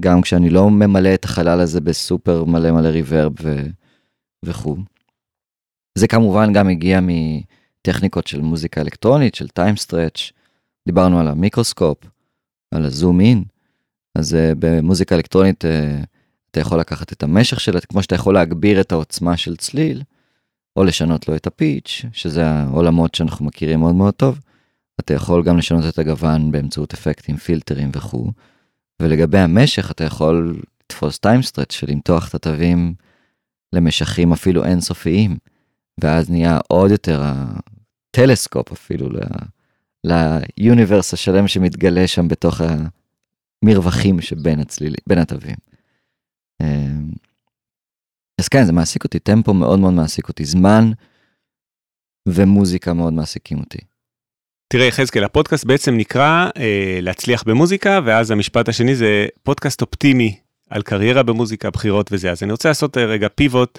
[0.00, 3.32] גם כשאני לא ממלא את החלל הזה בסופר מלא מלא ריברב.
[4.44, 4.76] וכו'.
[5.94, 10.32] זה כמובן גם הגיע מטכניקות של מוזיקה אלקטרונית, של טיים סטרץ',
[10.86, 11.98] דיברנו על המיקרוסקופ,
[12.74, 13.44] על ה zoom in,
[14.14, 15.68] אז אה, במוזיקה אלקטרונית אה,
[16.50, 20.02] אתה יכול לקחת את המשך שלה, כמו שאתה יכול להגביר את העוצמה של צליל,
[20.76, 24.40] או לשנות לו את ה pitch, שזה העולמות שאנחנו מכירים מאוד מאוד טוב.
[25.00, 28.30] אתה יכול גם לשנות את הגוון באמצעות אפקטים, פילטרים וכו'.
[29.02, 32.94] ולגבי המשך אתה יכול לתפוס time stretch של למתוח את התווים
[33.72, 35.36] למשכים אפילו אינסופיים,
[36.00, 39.08] ואז נהיה עוד יותר הטלסקופ אפילו
[40.04, 42.60] ליוניברס השלם שמתגלה שם בתוך
[43.62, 45.56] המרווחים שבין הצלילים, בין התווים.
[46.62, 47.10] אמ,
[48.40, 50.90] אז כן, זה מעסיק אותי, טמפו מאוד מאוד מעסיק אותי, זמן
[52.26, 53.78] ומוזיקה מאוד מעסיקים אותי.
[54.68, 60.36] תראה יחזקאל, הפודקאסט בעצם נקרא אה, להצליח במוזיקה, ואז המשפט השני זה פודקאסט אופטימי
[60.70, 62.30] על קריירה במוזיקה, בחירות וזה.
[62.30, 63.78] אז אני רוצה לעשות אה, רגע פיבוט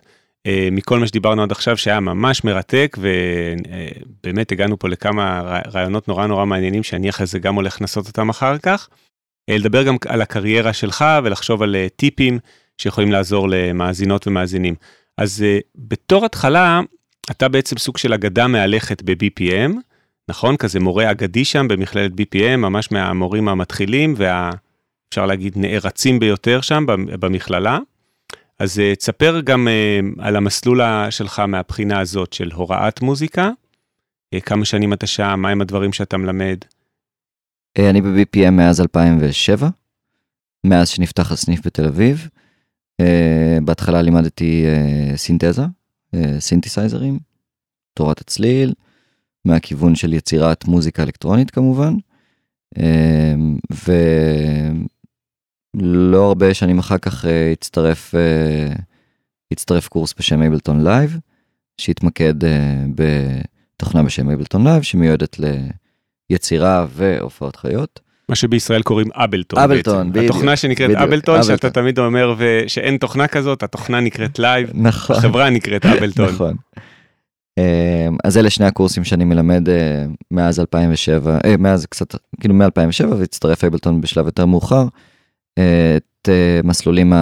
[0.72, 5.42] מכל מה שדיברנו עד עכשיו, שהיה ממש מרתק, ובאמת אה, הגענו פה לכמה
[5.74, 8.90] רעיונות נורא נורא מעניינים, שאני אחרי זה גם הולך לנסות אותם אחר כך.
[9.50, 12.40] אה, לדבר גם על הקריירה שלך ולחשוב על אה, טיפים
[12.78, 14.76] שיכולים לעזור למאזינות ומאזינים.
[15.18, 16.82] אז בתור התחלה,
[17.32, 19.72] אתה בעצם סוג של אגדה מהלכת ב-BPM,
[20.30, 20.58] נכון?
[20.58, 26.86] כזה מורה אגדי שם במכללת BPM, ממש מהמורים המתחילים ואפשר להגיד נערצים ביותר שם
[27.20, 27.80] במכללה.
[28.64, 33.50] אז uh, תספר גם uh, על המסלול שלך מהבחינה הזאת של הוראת מוזיקה,
[34.36, 36.58] uh, כמה שנים אתה שם, מהם הדברים שאתה מלמד.
[37.80, 39.70] אני ב-BPM מאז 2007,
[40.64, 42.30] מאז שנפתח הסניף בתל אביב.
[43.64, 44.66] בהתחלה לימדתי
[45.16, 45.64] סינתזה,
[46.40, 47.20] סינתסייזרים,
[47.94, 48.74] תורת הצליל,
[49.46, 51.94] מהכיוון של יצירת מוזיקה אלקטרונית כמובן,
[52.76, 52.80] אה,
[55.78, 58.82] ולא הרבה שנים אחר כך אה, הצטרף, אה,
[59.52, 61.18] הצטרף קורס בשם Ableton Live,
[61.78, 62.48] שהתמקד אה,
[62.96, 65.38] בתוכנה בשם Ableton Live, שמיועדת
[66.30, 68.00] ליצירה והופעות חיות.
[68.30, 69.60] מה שבישראל קוראים אבלטון.
[69.60, 70.26] אבלטון, בדיוק.
[70.36, 72.36] התוכנה שנקראת בדיוק, אבלטון, אבלטון, שאתה תמיד אומר
[72.68, 75.16] שאין תוכנה כזאת, התוכנה נקראת Live, נכון.
[75.16, 76.30] החברה נקראת אבלטון.
[76.30, 76.56] נכון.
[77.58, 83.16] אמ, אז אלה שני הקורסים שאני מלמד אה, מאז 2007, אה, מאז קצת, כאילו מ-2007
[83.18, 84.86] והצטרף אבלטון בשלב יותר מאוחר.
[85.58, 86.30] אה, את
[86.64, 87.14] מסלולים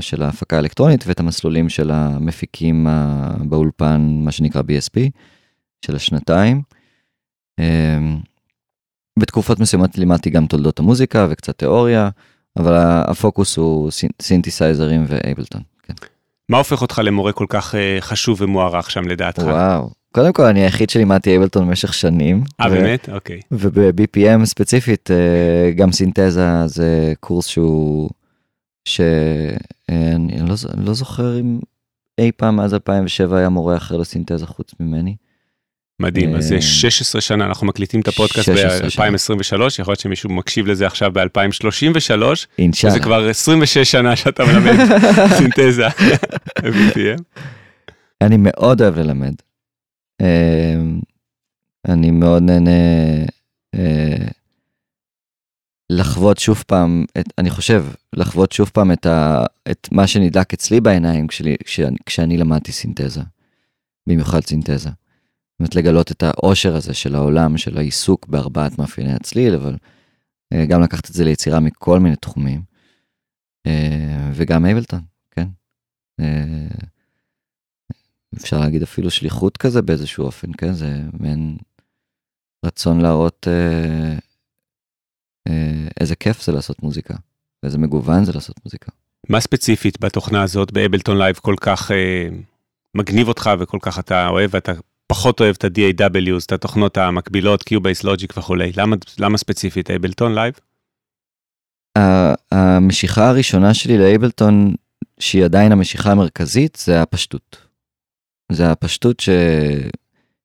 [0.00, 2.86] של ההפקה האלקטרונית ואת המסלולים של המפיקים
[3.40, 5.10] באולפן, מה שנקרא BSP,
[5.86, 6.62] של השנתיים.
[7.58, 8.18] אמ,
[9.18, 12.08] בתקופות מסוימות לימדתי גם תולדות המוזיקה וקצת תיאוריה,
[12.56, 13.90] אבל הפוקוס הוא
[14.22, 15.62] סינתסייזרים ואייבלטון.
[15.82, 15.94] כן.
[16.48, 19.42] מה הופך אותך למורה כל כך uh, חשוב ומוערך שם לדעתך?
[19.42, 22.44] וואו, קודם כל אני היחיד שלימדתי אייבלטון במשך שנים.
[22.60, 23.08] אה באמת?
[23.08, 23.40] אוקיי.
[23.50, 28.10] וב-BPM ספציפית uh, גם סינתזה זה קורס שהוא,
[28.84, 30.54] שאני לא,
[30.84, 31.58] לא זוכר אם
[32.18, 35.16] אי פעם מאז 2007 היה מורה אחר לסינתזה חוץ ממני.
[36.00, 40.66] מדהים, אז זה 16 אה, שנה, אנחנו מקליטים את הפודקאסט ב-2023, יכול להיות שמישהו מקשיב
[40.66, 42.22] לזה עכשיו ב-2033,
[42.58, 42.94] אינשאללה.
[42.94, 44.76] זה כבר 26 שנה שאתה מלמד
[45.38, 45.86] סינתזה.
[48.20, 49.34] אני מאוד אוהב ללמד.
[50.20, 50.74] אה,
[51.88, 52.70] אני מאוד נהנה
[53.74, 54.28] אה,
[55.90, 60.80] לחוות שוב פעם, את, אני חושב, לחוות שוב פעם את, ה, את מה שנדלק אצלי
[60.80, 63.20] בעיניים כשלי, כשאני, כשאני למדתי סינתזה,
[64.06, 64.90] במיוחד סינתזה.
[65.60, 69.76] באמת לגלות את העושר הזה של העולם, של העיסוק בארבעת מאפייני הצליל, אבל
[70.52, 72.62] אה, גם לקחת את זה ליצירה מכל מיני תחומים.
[73.66, 75.00] אה, וגם Ableton,
[75.30, 75.48] כן.
[78.34, 80.72] אה, אפשר להגיד אפילו שליחות כזה באיזשהו אופן, כן?
[80.72, 81.56] זה מעין
[82.64, 83.48] רצון להראות
[86.00, 87.14] איזה כיף זה לעשות מוזיקה,
[87.62, 88.90] איזה מגוון זה לעשות מוזיקה.
[89.28, 92.28] מה ספציפית בתוכנה הזאת ב Ableton Live כל כך אה,
[92.94, 94.72] מגניב אותך וכל כך אתה אוהב ואתה
[95.06, 98.72] פחות אוהב את ה-DAWs, את התוכנות המקבילות, Cubase, Logic וכולי.
[98.76, 100.54] למה, למה ספציפית Ableton Live?
[102.52, 104.74] המשיכה הראשונה שלי ל Ableton,
[105.20, 107.63] שהיא עדיין המשיכה המרכזית, זה הפשטות.
[108.52, 109.28] זה הפשטות ש...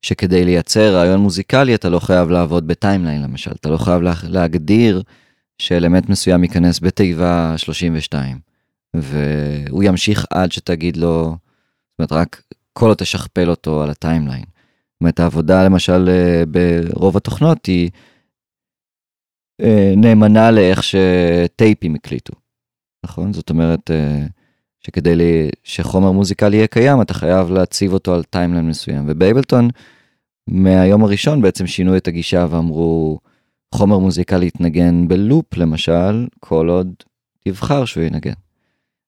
[0.02, 4.14] שכדי לייצר רעיון מוזיקלי אתה לא חייב לעבוד ב timeline למשל, אתה לא חייב לה...
[4.24, 5.04] להגדיר
[5.58, 8.40] שאלמנט מסוים ייכנס בתיבה 32.
[8.96, 11.36] והוא ימשיך עד שתגיד לו,
[11.92, 12.44] זאת אומרת, רק
[12.74, 14.44] כל עוד תשכפל אותו על ה timeline.
[14.44, 17.90] זאת אומרת, העבודה למשל אה, ברוב התוכנות היא
[19.62, 22.34] אה, נאמנה לאיך שטייפים הקליטו,
[23.06, 23.34] נכון?
[23.34, 24.26] זאת אומרת, אה,
[24.80, 29.06] שכדי לי, שחומר מוזיקלי יהיה קיים, אתה חייב להציב אותו על timeline מסוים.
[29.08, 29.70] וב Ableton,
[30.48, 33.20] מהיום הראשון בעצם שינו את הגישה ואמרו,
[33.76, 36.94] חומר מוזיקלי יתנגן בלופ למשל, כל עוד
[37.40, 38.34] תבחר שהוא ינגן.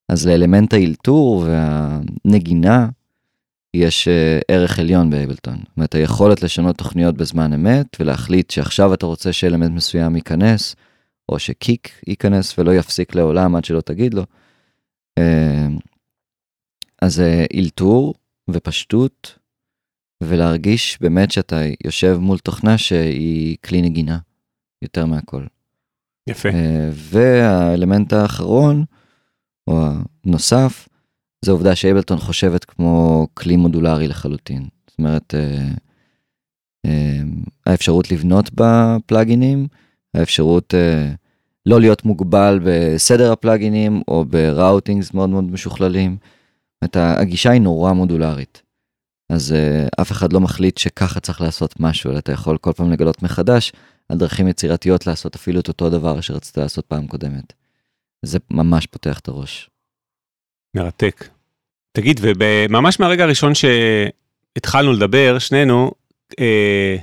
[0.10, 2.90] אז לאלמנט האלתור והנגינה
[3.74, 5.58] יש אה, ערך עליון ב Ableton.
[5.58, 10.76] זאת אומרת, היכולת לשנות תוכניות בזמן אמת ולהחליט שעכשיו אתה רוצה שאלמנט מסוים ייכנס,
[11.30, 14.26] או שקיק ייכנס ולא יפסיק לעולם עד שלא תגיד לו.
[15.18, 15.68] אה,
[17.02, 18.14] אז זה אלתור
[18.50, 19.40] ופשטות,
[20.24, 24.18] ולהרגיש באמת שאתה יושב מול תוכנה שהיא כלי נגינה,
[24.82, 25.46] יותר מהכל.
[26.30, 26.50] יפה.
[26.50, 28.86] אה, והאלמנט האחרון,
[29.68, 29.88] או
[30.26, 30.88] הנוסף,
[31.46, 34.68] זה העובדה שאבלטון חושבת כמו כלי מודולרי לחלוטין.
[34.88, 35.68] זאת אומרת, אה,
[36.86, 37.22] אה,
[37.66, 39.68] האפשרות לבנות בפלאגינים,
[40.14, 40.74] האפשרות
[41.66, 46.18] לא להיות מוגבל בסדר הפלאגינים או בראוטינגס מאוד מאוד משוכללים.
[46.82, 48.62] אומרת, הגישה היא נורא מודולרית.
[49.32, 49.56] אז
[50.02, 53.72] אף אחד לא מחליט שככה צריך לעשות משהו, אלא אתה יכול כל פעם לגלות מחדש
[54.10, 57.54] על דרכים יצירתיות לעשות אפילו את אותו דבר שרצית לעשות פעם קודמת.
[58.26, 59.70] זה ממש פותח את הראש.
[60.76, 61.30] מרתק.
[61.92, 65.92] תגיד, וממש מהרגע הראשון שהתחלנו לדבר, שנינו,
[66.40, 66.98] אה,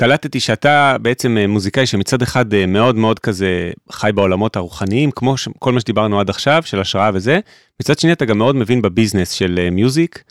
[0.00, 5.36] קלטתי שאתה בעצם אה, מוזיקאי שמצד אחד אה, מאוד מאוד כזה חי בעולמות הרוחניים, כמו
[5.36, 5.48] ש...
[5.58, 7.40] כל מה שדיברנו עד עכשיו, של השראה וזה,
[7.80, 10.22] מצד שני אתה גם מאוד מבין בביזנס של אה, מיוזיק,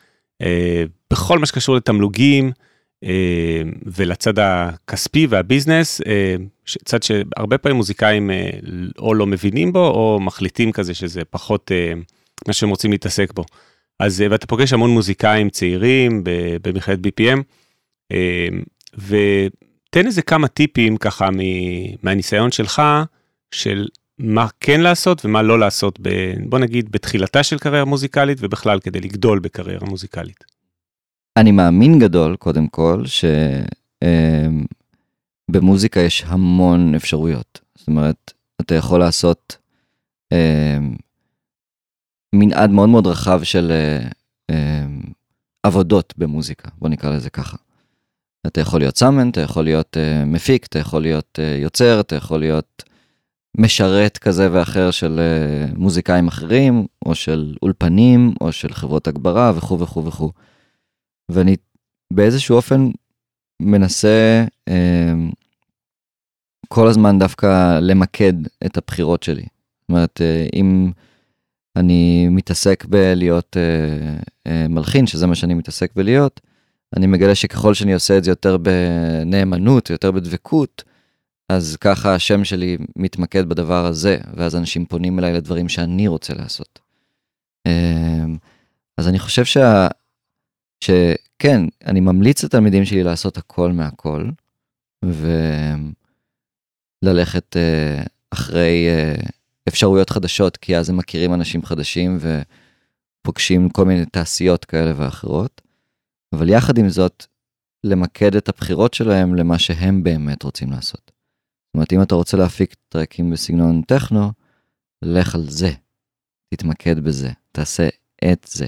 [0.42, 2.52] אה, בכל מה שקשור לתמלוגים,
[3.04, 6.36] אה, ולצד הכספי והביזנס, אה,
[6.86, 8.50] צד שהרבה פעמים מוזיקאים אה,
[9.00, 11.72] או לא מבינים בו, או מחליטים כזה שזה פחות
[12.48, 13.46] מה שהם רוצים להתעסק בו.
[14.00, 16.24] אז ואתה פוגש המון מוזיקאים צעירים
[16.62, 17.42] במכללת BPM,
[18.98, 21.30] ותן איזה כמה טיפים ככה
[22.04, 22.82] מהניסיון שלך,
[23.52, 23.88] של
[24.20, 26.10] מה כן לעשות ומה לא לעשות, ב,
[26.50, 30.44] בוא נגיד, בתחילתה של קריירה מוזיקלית ובכלל כדי לגדול בקריירה מוזיקלית.
[31.38, 33.04] אני מאמין גדול, קודם כל,
[35.50, 37.60] שבמוזיקה יש המון אפשרויות.
[37.76, 39.58] זאת אומרת, אתה יכול לעשות
[40.32, 40.96] אמ,
[42.36, 43.72] מנעד מאוד מאוד רחב של
[44.52, 45.02] אמ,
[45.64, 47.58] עבודות במוזיקה, בוא נקרא לזה ככה.
[48.48, 52.16] אתה יכול להיות סאמן, אתה יכול להיות uh, מפיק, אתה יכול להיות uh, יוצר, אתה
[52.16, 52.84] יכול להיות
[53.58, 59.80] משרת כזה ואחר של uh, מוזיקאים אחרים, או של אולפנים, או של חברות הגברה וכו'
[59.80, 60.32] וכו' וכו'.
[61.30, 61.56] ואני
[62.14, 62.90] באיזשהו אופן
[63.62, 65.14] מנסה אה,
[66.68, 68.34] כל הזמן דווקא למקד
[68.66, 69.42] את הבחירות שלי.
[69.42, 70.92] זאת אומרת, אה, אם
[71.76, 74.18] אני מתעסק בלהיות אה,
[74.52, 76.42] אה, מלחין, שזה מה שאני מתעסק בלהיות,
[76.98, 80.84] אני מגלה שככל שאני עושה את זה יותר בנאמנות, יותר בדבקות,
[81.50, 86.80] אז ככה השם שלי מתמקד בדבר הזה, ואז אנשים פונים אליי לדברים שאני רוצה לעשות.
[87.68, 88.26] אה,
[88.98, 89.88] אז אני חושב שה...
[90.84, 94.30] שכן, אני ממליץ לתלמידים שלי לעשות הכל מהכל,
[97.04, 99.30] וללכת uh, אחרי uh,
[99.68, 102.18] אפשרויות חדשות, כי אז הם מכירים אנשים חדשים
[103.22, 105.62] ופוגשים כל מיני תעשיות כאלה ואחרות.
[106.34, 107.26] אבל יחד עם זאת,
[107.84, 111.12] למקד את הבחירות שלהם למה שהם באמת רוצים לעשות.
[111.68, 114.32] זאת אומרת, אם אתה רוצה להפיק טרקים בסגנון טכנו,
[115.02, 115.72] לך על זה.
[116.54, 117.90] תתמקד בזה, תעשה
[118.32, 118.68] את זה,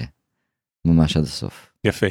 [0.84, 1.72] ממש עד הסוף.
[1.84, 2.06] יפה.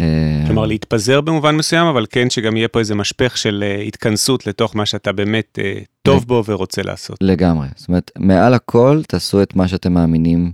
[0.00, 4.46] אה, כלומר להתפזר במובן מסוים אבל כן שגם יהיה פה איזה משפך של אה, התכנסות
[4.46, 7.18] לתוך מה שאתה באמת אה, טוב בו ורוצה לעשות.
[7.20, 10.52] לגמרי, זאת אומרת מעל הכל תעשו את מה שאתם מאמינים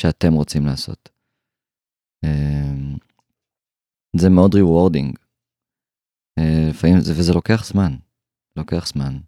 [0.00, 1.08] שאתם רוצים לעשות.
[4.16, 5.18] זה מאוד rewarding.
[6.70, 7.96] לפעמים זה וזה לוקח זמן,
[8.56, 9.18] לוקח זמן.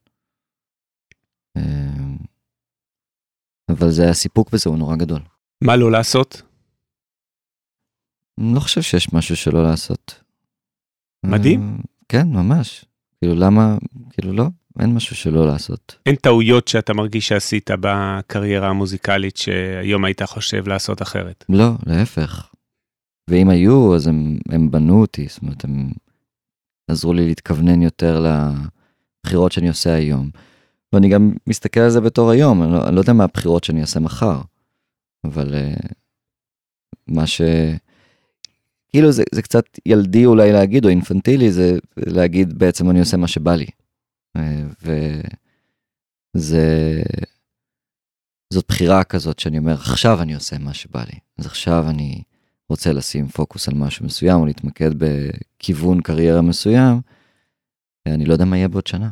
[3.70, 5.20] אבל זה הסיפוק בזה הוא נורא גדול.
[5.64, 6.42] מה לא לעשות?
[8.40, 10.22] אני לא חושב שיש משהו שלא לעשות.
[11.26, 11.76] מדהים.
[11.78, 12.84] אה, כן, ממש.
[13.18, 13.76] כאילו, למה,
[14.10, 14.46] כאילו, לא,
[14.80, 15.96] אין משהו שלא לעשות.
[16.06, 21.44] אין טעויות שאתה מרגיש שעשית בקריירה המוזיקלית שהיום היית חושב לעשות אחרת.
[21.48, 22.49] לא, להפך.
[23.30, 25.90] ואם היו, אז הם, הם בנו אותי, זאת אומרת, הם
[26.88, 28.24] עזרו לי להתכוונן יותר
[29.24, 30.30] לבחירות שאני עושה היום.
[30.92, 33.80] ואני גם מסתכל על זה בתור היום, אני לא, אני לא יודע מה הבחירות שאני
[33.80, 34.40] אעשה מחר,
[35.24, 35.92] אבל uh,
[37.06, 37.40] מה ש...
[38.88, 43.28] כאילו זה, זה קצת ילדי אולי להגיד, או אינפנטילי, זה להגיד בעצם אני עושה מה
[43.28, 43.66] שבא לי.
[46.34, 47.02] וזה
[48.52, 51.18] זאת בחירה כזאת שאני אומר, עכשיו אני עושה מה שבא לי.
[51.38, 52.22] אז עכשיו אני
[52.70, 57.00] רוצה לשים פוקוס על משהו מסוים, או להתמקד בכיוון קריירה מסוים,
[58.06, 59.08] אני לא יודע מה יהיה בעוד שנה.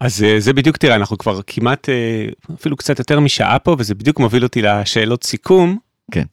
[0.00, 3.94] אז אה, זה בדיוק, תראה, אנחנו כבר כמעט, אה, אפילו קצת יותר משעה פה, וזה
[3.94, 5.78] בדיוק מוביל אותי לשאלות סיכום.
[6.10, 6.24] כן.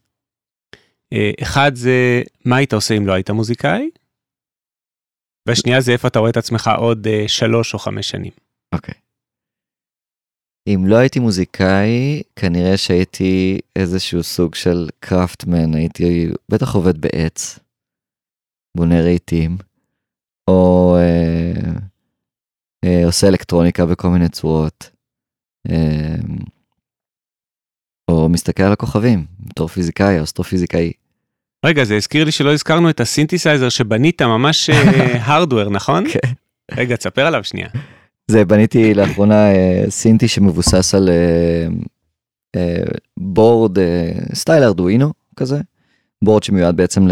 [1.14, 3.90] אה, אחד זה, מה היית עושה אם לא היית מוזיקאי?
[5.46, 8.32] והשנייה זה איפה אתה רואה את עצמך עוד שלוש או חמש שנים.
[8.72, 8.94] אוקיי.
[10.68, 17.60] אם לא הייתי מוזיקאי, כנראה שהייתי איזשהו סוג של קראפטמן, הייתי בטח עובד בעץ,
[18.78, 19.58] בונה רהיטים,
[20.50, 21.72] או אה,
[22.86, 24.90] אה, עושה אלקטרוניקה בכל מיני צורות,
[25.70, 26.16] אה,
[28.12, 30.92] או מסתכל על הכוכבים, בתור פיזיקאי או אסטרופיזיקאי.
[31.66, 34.70] רגע, זה הזכיר לי שלא הזכרנו את הסינתסייזר שבנית ממש
[35.28, 36.04] hardware, נכון?
[36.10, 36.34] כן.
[36.72, 37.70] רגע, תספר עליו שנייה.
[38.32, 41.68] זה בניתי לאחרונה אה, סינטי שמבוסס על אה,
[42.56, 42.84] אה,
[43.18, 43.78] board
[44.34, 45.62] סטייל ארדואינו כזה,
[46.24, 47.08] בורד שמיועד בעצם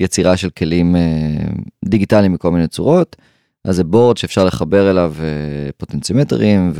[0.00, 0.96] ליצירה של כלים
[1.84, 3.16] דיגיטליים מכל מיני צורות.
[3.64, 5.14] אז זה בורד שאפשר לחבר אליו
[5.76, 6.72] פוטנצימטרים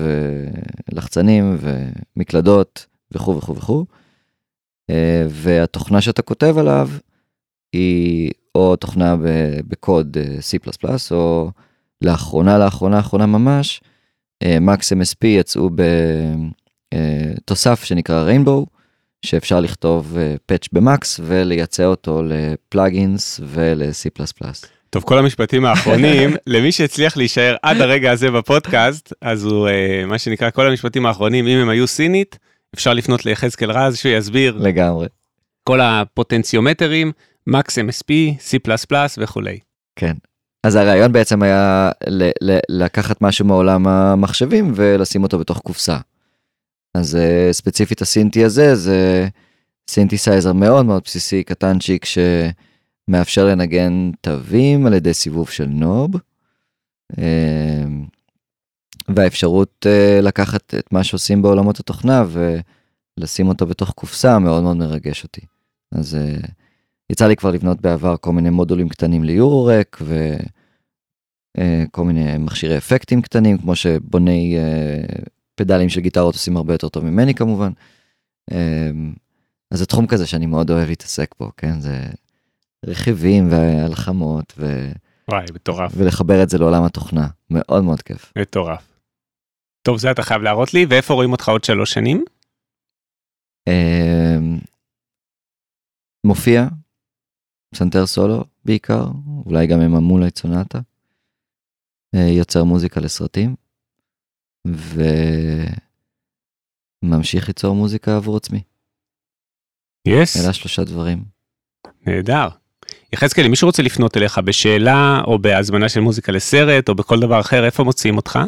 [0.93, 3.85] ולחצנים ומקלדות וכו' וכו' וכו'.
[5.29, 6.89] והתוכנה שאתה כותב עליו
[7.73, 9.17] היא או תוכנה
[9.69, 10.59] בקוד C++
[11.11, 11.51] או
[12.05, 13.81] לאחרונה, לאחרונה, לאחרונה ממש,
[14.61, 15.71] מקס MSP יצאו
[16.95, 18.67] בתוסף שנקרא ריינבואו,
[19.27, 24.09] שאפשר לכתוב פאץ' במקס ולייצא אותו לפלאגינס ול-C++.
[24.91, 29.69] טוב, כל המשפטים האחרונים, למי שהצליח להישאר עד הרגע הזה בפודקאסט, אז הוא,
[30.07, 32.39] מה שנקרא, כל המשפטים האחרונים, אם הם היו סינית,
[32.75, 34.57] אפשר לפנות ליחזקאל רז שהוא יסביר.
[34.61, 35.07] לגמרי.
[35.65, 37.13] כל הפוטנציומטרים,
[37.47, 38.13] מקס MSP,
[38.51, 38.59] C++
[39.19, 39.59] וכולי.
[39.97, 40.13] כן,
[40.63, 41.91] אז הרעיון בעצם היה
[42.69, 45.99] לקחת משהו מעולם המחשבים ולשים אותו בתוך קופסה.
[46.95, 49.29] אז אה, ספציפית הסינטי הזה זה
[49.89, 56.11] סינתסייזר מאוד מאוד בסיסי קטנצ'יק שמאפשר לנגן תווים על ידי סיבוב של knob.
[57.13, 57.17] אה,
[59.17, 62.25] והאפשרות אה, לקחת את מה שעושים בעולמות התוכנה
[63.19, 65.41] ולשים אותו בתוך קופסה מאוד מאוד מרגש אותי.
[65.93, 66.19] אז
[67.13, 70.03] יצא לי כבר לבנות בעבר כל מיני מודולים קטנים ליורורק
[71.57, 74.57] וכל מיני מכשירי אפקטים קטנים כמו שבוני
[75.55, 77.71] פדלים של גיטרות עושים הרבה יותר טוב ממני כמובן.
[79.71, 82.05] אז זה תחום כזה שאני מאוד אוהב להתעסק בו כן זה
[82.87, 84.91] רכיבים והלחמות ו...
[85.31, 88.33] וואי מטורף ולחבר את זה לעולם התוכנה מאוד מאוד כיף.
[88.39, 88.99] מטורף.
[89.83, 92.25] טוב זה אתה חייב להראות לי ואיפה רואים אותך עוד שלוש שנים?
[96.27, 96.67] מופיע
[97.73, 99.05] פסנתר סולו בעיקר,
[99.47, 100.81] אולי גם עם המולה צונטה.
[102.15, 103.55] אה, יוצר מוזיקה לסרטים,
[107.03, 108.63] וממשיך ליצור מוזיקה עבור עצמי.
[110.09, 110.37] יס.
[110.37, 110.45] Yes.
[110.45, 111.25] אלה שלושה דברים.
[112.07, 112.49] נהדר.
[113.13, 117.65] יחזקאל, מי שרוצה לפנות אליך בשאלה או בהזמנה של מוזיקה לסרט או בכל דבר אחר,
[117.65, 118.39] איפה מוצאים אותך?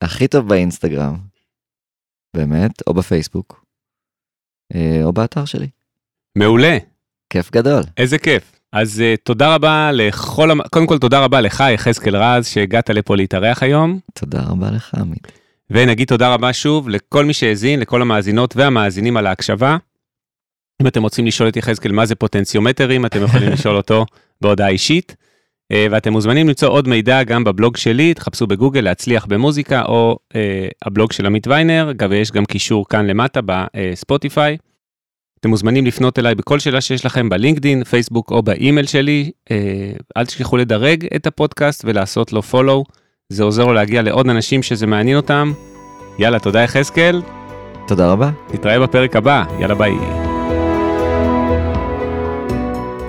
[0.00, 1.16] הכי טוב באינסטגרם,
[2.36, 3.64] באמת, או בפייסבוק,
[4.74, 5.68] אה, או באתר שלי.
[6.36, 6.78] מעולה.
[7.30, 7.82] כיף גדול.
[7.96, 8.53] איזה כיף.
[8.74, 13.62] אז uh, תודה רבה לכל, קודם כל תודה רבה לך יחזקאל רז שהגעת לפה להתארח
[13.62, 13.98] היום.
[14.14, 15.32] תודה רבה לך עמית.
[15.70, 19.76] ונגיד תודה רבה שוב לכל מי שהאזין, לכל המאזינות והמאזינים על ההקשבה.
[20.82, 24.06] אם אתם רוצים לשאול את יחזקאל מה זה פוטנציומטרים, אתם יכולים לשאול אותו
[24.40, 25.16] בהודעה אישית.
[25.72, 30.36] Uh, ואתם מוזמנים למצוא עוד מידע גם בבלוג שלי, תחפשו בגוגל להצליח במוזיקה או uh,
[30.84, 34.56] הבלוג של עמית ויינר, אגב יש גם קישור כאן למטה בספוטיפיי.
[34.60, 34.73] אה,
[35.44, 39.30] אתם מוזמנים לפנות אליי בכל שאלה שיש לכם ב LinkedIn, פייסבוק או באימייל שלי.
[39.50, 39.56] אה,
[40.16, 42.84] אל תשכחו לדרג את הפודקאסט ולעשות לו follow,
[43.28, 45.52] זה עוזר לו להגיע לעוד אנשים שזה מעניין אותם.
[46.18, 47.22] יאללה, תודה יחזקאל.
[47.86, 48.30] תודה רבה.
[48.54, 50.33] נתראה בפרק הבא, יאללה ביי.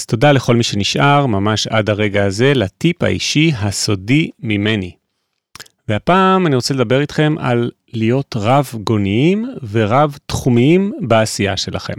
[0.00, 4.92] אז תודה לכל מי שנשאר ממש עד הרגע הזה לטיפ האישי הסודי ממני.
[5.88, 11.94] והפעם אני רוצה לדבר איתכם על להיות רב גוניים ורב תחומיים בעשייה שלכם.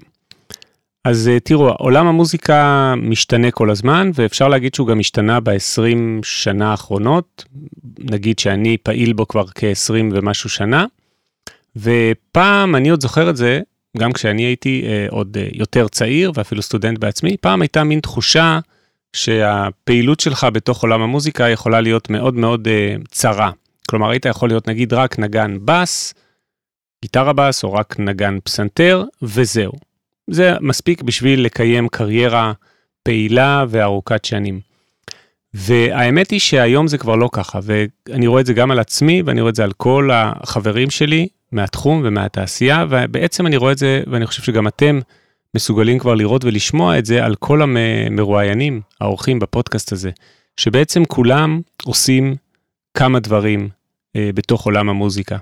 [1.05, 6.71] אז אה, תראו, עולם המוזיקה משתנה כל הזמן, ואפשר להגיד שהוא גם השתנה ב-20 שנה
[6.71, 7.45] האחרונות.
[7.99, 10.85] נגיד שאני פעיל בו כבר כ-20 ומשהו שנה,
[11.75, 13.59] ופעם, אני עוד זוכר את זה,
[13.97, 18.59] גם כשאני הייתי אה, עוד אה, יותר צעיר ואפילו סטודנט בעצמי, פעם הייתה מין תחושה
[19.13, 23.51] שהפעילות שלך בתוך עולם המוזיקה יכולה להיות מאוד מאוד אה, צרה.
[23.89, 26.13] כלומר, היית יכול להיות נגיד רק נגן בס,
[27.01, 29.71] גיטרה בס, או רק נגן פסנתר, וזהו.
[30.27, 32.53] זה מספיק בשביל לקיים קריירה
[33.03, 34.70] פעילה וארוכת שנים.
[35.53, 39.41] והאמת היא שהיום זה כבר לא ככה, ואני רואה את זה גם על עצמי, ואני
[39.41, 44.25] רואה את זה על כל החברים שלי מהתחום ומהתעשייה, ובעצם אני רואה את זה, ואני
[44.25, 44.99] חושב שגם אתם
[45.55, 50.09] מסוגלים כבר לראות ולשמוע את זה על כל המרואיינים, האורחים בפודקאסט הזה,
[50.57, 52.35] שבעצם כולם עושים
[52.93, 53.69] כמה דברים
[54.15, 55.37] אה, בתוך עולם המוזיקה.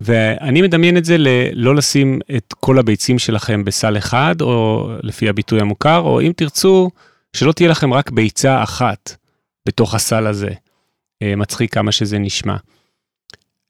[0.00, 5.60] ואני מדמיין את זה ללא לשים את כל הביצים שלכם בסל אחד, או לפי הביטוי
[5.60, 6.90] המוכר, או אם תרצו,
[7.36, 9.16] שלא תהיה לכם רק ביצה אחת
[9.66, 10.50] בתוך הסל הזה.
[11.22, 12.56] אה, מצחיק כמה שזה נשמע.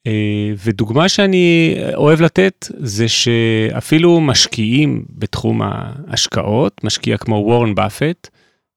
[0.07, 8.29] אה, ודוגמה שאני אוהב לתת זה שאפילו משקיעים בתחום ההשקעות, משקיע כמו וורן באפט,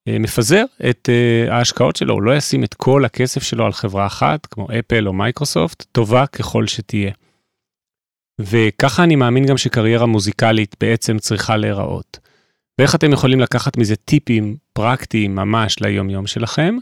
[0.08, 1.10] אה, מפזר את
[1.50, 5.14] ההשקעות שלו, הוא לא ישים את כל הכסף שלו על חברה אחת, כמו אפל או
[5.14, 7.12] מייקרוסופט, טובה ככל שתהיה.
[8.40, 12.20] וככה אני מאמין גם שקריירה מוזיקלית בעצם צריכה להיראות.
[12.80, 16.78] ואיך אתם יכולים לקחת מזה טיפים פרקטיים ממש ליום-יום שלכם?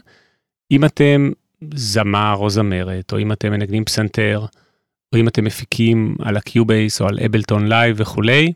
[0.72, 1.30] אם אתם
[1.74, 4.46] זמר או זמרת, או אם אתם מנגנים פסנתר,
[5.12, 8.52] או אם אתם מפיקים על ה Cubase או על Ableton Live וכולי,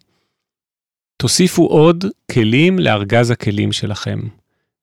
[1.16, 4.20] תוסיפו עוד כלים לארגז הכלים שלכם.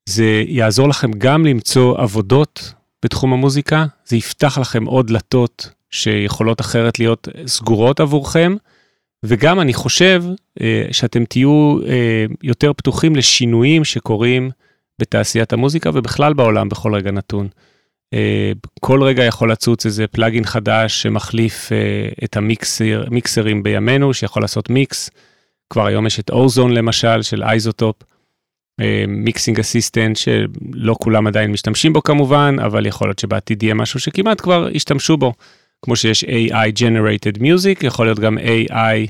[0.09, 2.73] זה יעזור לכם גם למצוא עבודות
[3.05, 8.55] בתחום המוזיקה, זה יפתח לכם עוד דלתות שיכולות אחרת להיות סגורות עבורכם,
[9.25, 10.23] וגם אני חושב
[10.61, 14.51] אה, שאתם תהיו אה, יותר פתוחים לשינויים שקורים
[14.99, 17.47] בתעשיית המוזיקה ובכלל בעולם בכל רגע נתון.
[18.13, 24.69] אה, כל רגע יכול לצוץ איזה פלאגין חדש שמחליף אה, את המיקסרים בימינו, שיכול לעשות
[24.69, 25.09] מיקס.
[25.69, 27.95] כבר היום יש את אוזון למשל, של iZotope,
[29.07, 34.41] mixing assistant, שלא כולם עדיין משתמשים בו כמובן, אבל יכול להיות שבעתיד יהיה משהו שכמעט
[34.41, 35.33] כבר ישתמשו בו.
[35.81, 39.07] כמו שיש AI Generated Music, יכול להיות גם AI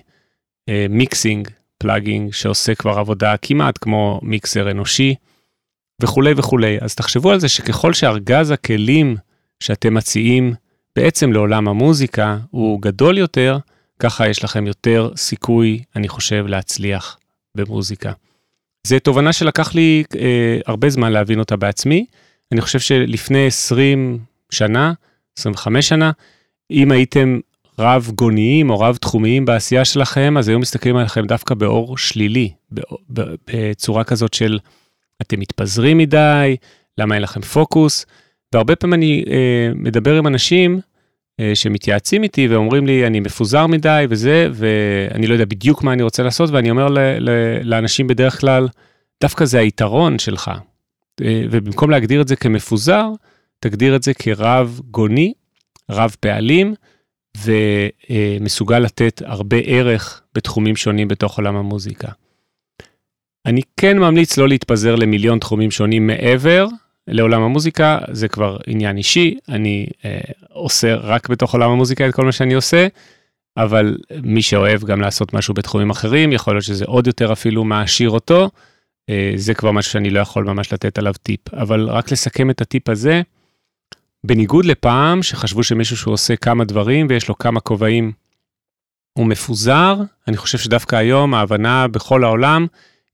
[0.69, 5.15] Mixing plugin שעושה כבר עבודה כמעט כמו mixer אנושי
[6.03, 6.77] וכולי וכולי.
[6.81, 9.15] אז תחשבו על זה שככל שארגז הכלים
[9.59, 10.53] שאתם מציעים
[10.95, 13.57] בעצם לעולם המוזיקה הוא גדול יותר,
[13.99, 17.17] ככה יש לכם יותר סיכוי, אני חושב, להצליח
[17.55, 18.11] במוזיקה.
[18.87, 22.05] זו תובנה שלקח לי אה, הרבה זמן להבין אותה בעצמי.
[22.51, 24.93] אני חושב שלפני 20 שנה,
[25.37, 26.11] 25 שנה,
[26.71, 27.39] אם הייתם
[27.79, 32.51] רב גוניים או רב תחומיים בעשייה שלכם, אז היו מסתכלים עליכם דווקא באור שלילי,
[33.09, 34.59] בצורה כזאת של
[35.21, 36.55] אתם מתפזרים מדי,
[36.97, 38.05] למה אין לכם פוקוס.
[38.53, 40.79] והרבה פעמים אני אה, מדבר עם אנשים
[41.39, 46.03] אה, שמתייעצים איתי ואומרים לי, אני מפוזר מדי וזה, ואני לא יודע בדיוק מה אני
[46.03, 47.29] רוצה לעשות, ואני אומר ל, ל,
[47.63, 48.67] לאנשים בדרך כלל,
[49.21, 50.51] דווקא זה היתרון שלך.
[51.21, 53.09] אה, ובמקום להגדיר את זה כמפוזר,
[53.59, 55.33] תגדיר את זה כרב גוני
[55.91, 56.73] רב פעלים
[57.43, 62.07] ומסוגל לתת הרבה ערך בתחומים שונים בתוך עולם המוזיקה.
[63.45, 66.67] אני כן ממליץ לא להתפזר למיליון תחומים שונים מעבר.
[67.07, 70.19] לעולם המוזיקה, זה כבר עניין אישי, אני אה,
[70.49, 72.87] עושה רק בתוך עולם המוזיקה את כל מה שאני עושה,
[73.57, 78.09] אבל מי שאוהב גם לעשות משהו בתחומים אחרים, יכול להיות שזה עוד יותר אפילו מעשיר
[78.09, 78.49] אותו,
[79.09, 82.61] אה, זה כבר משהו שאני לא יכול ממש לתת עליו טיפ, אבל רק לסכם את
[82.61, 83.21] הטיפ הזה,
[84.23, 88.11] בניגוד לפעם שחשבו שמישהו שהוא עושה כמה דברים ויש לו כמה כובעים,
[89.17, 89.95] הוא מפוזר,
[90.27, 92.67] אני חושב שדווקא היום ההבנה בכל העולם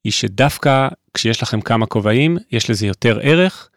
[0.04, 3.70] היא שדווקא כשיש לכם כמה כובעים, יש לזה יותר ערך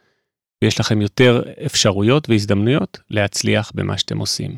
[0.63, 4.57] ויש לכם יותר אפשרויות והזדמנויות להצליח במה שאתם עושים.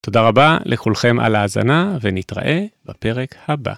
[0.00, 3.74] תודה רבה לכולכם על ההאזנה ונתראה בפרק הבא.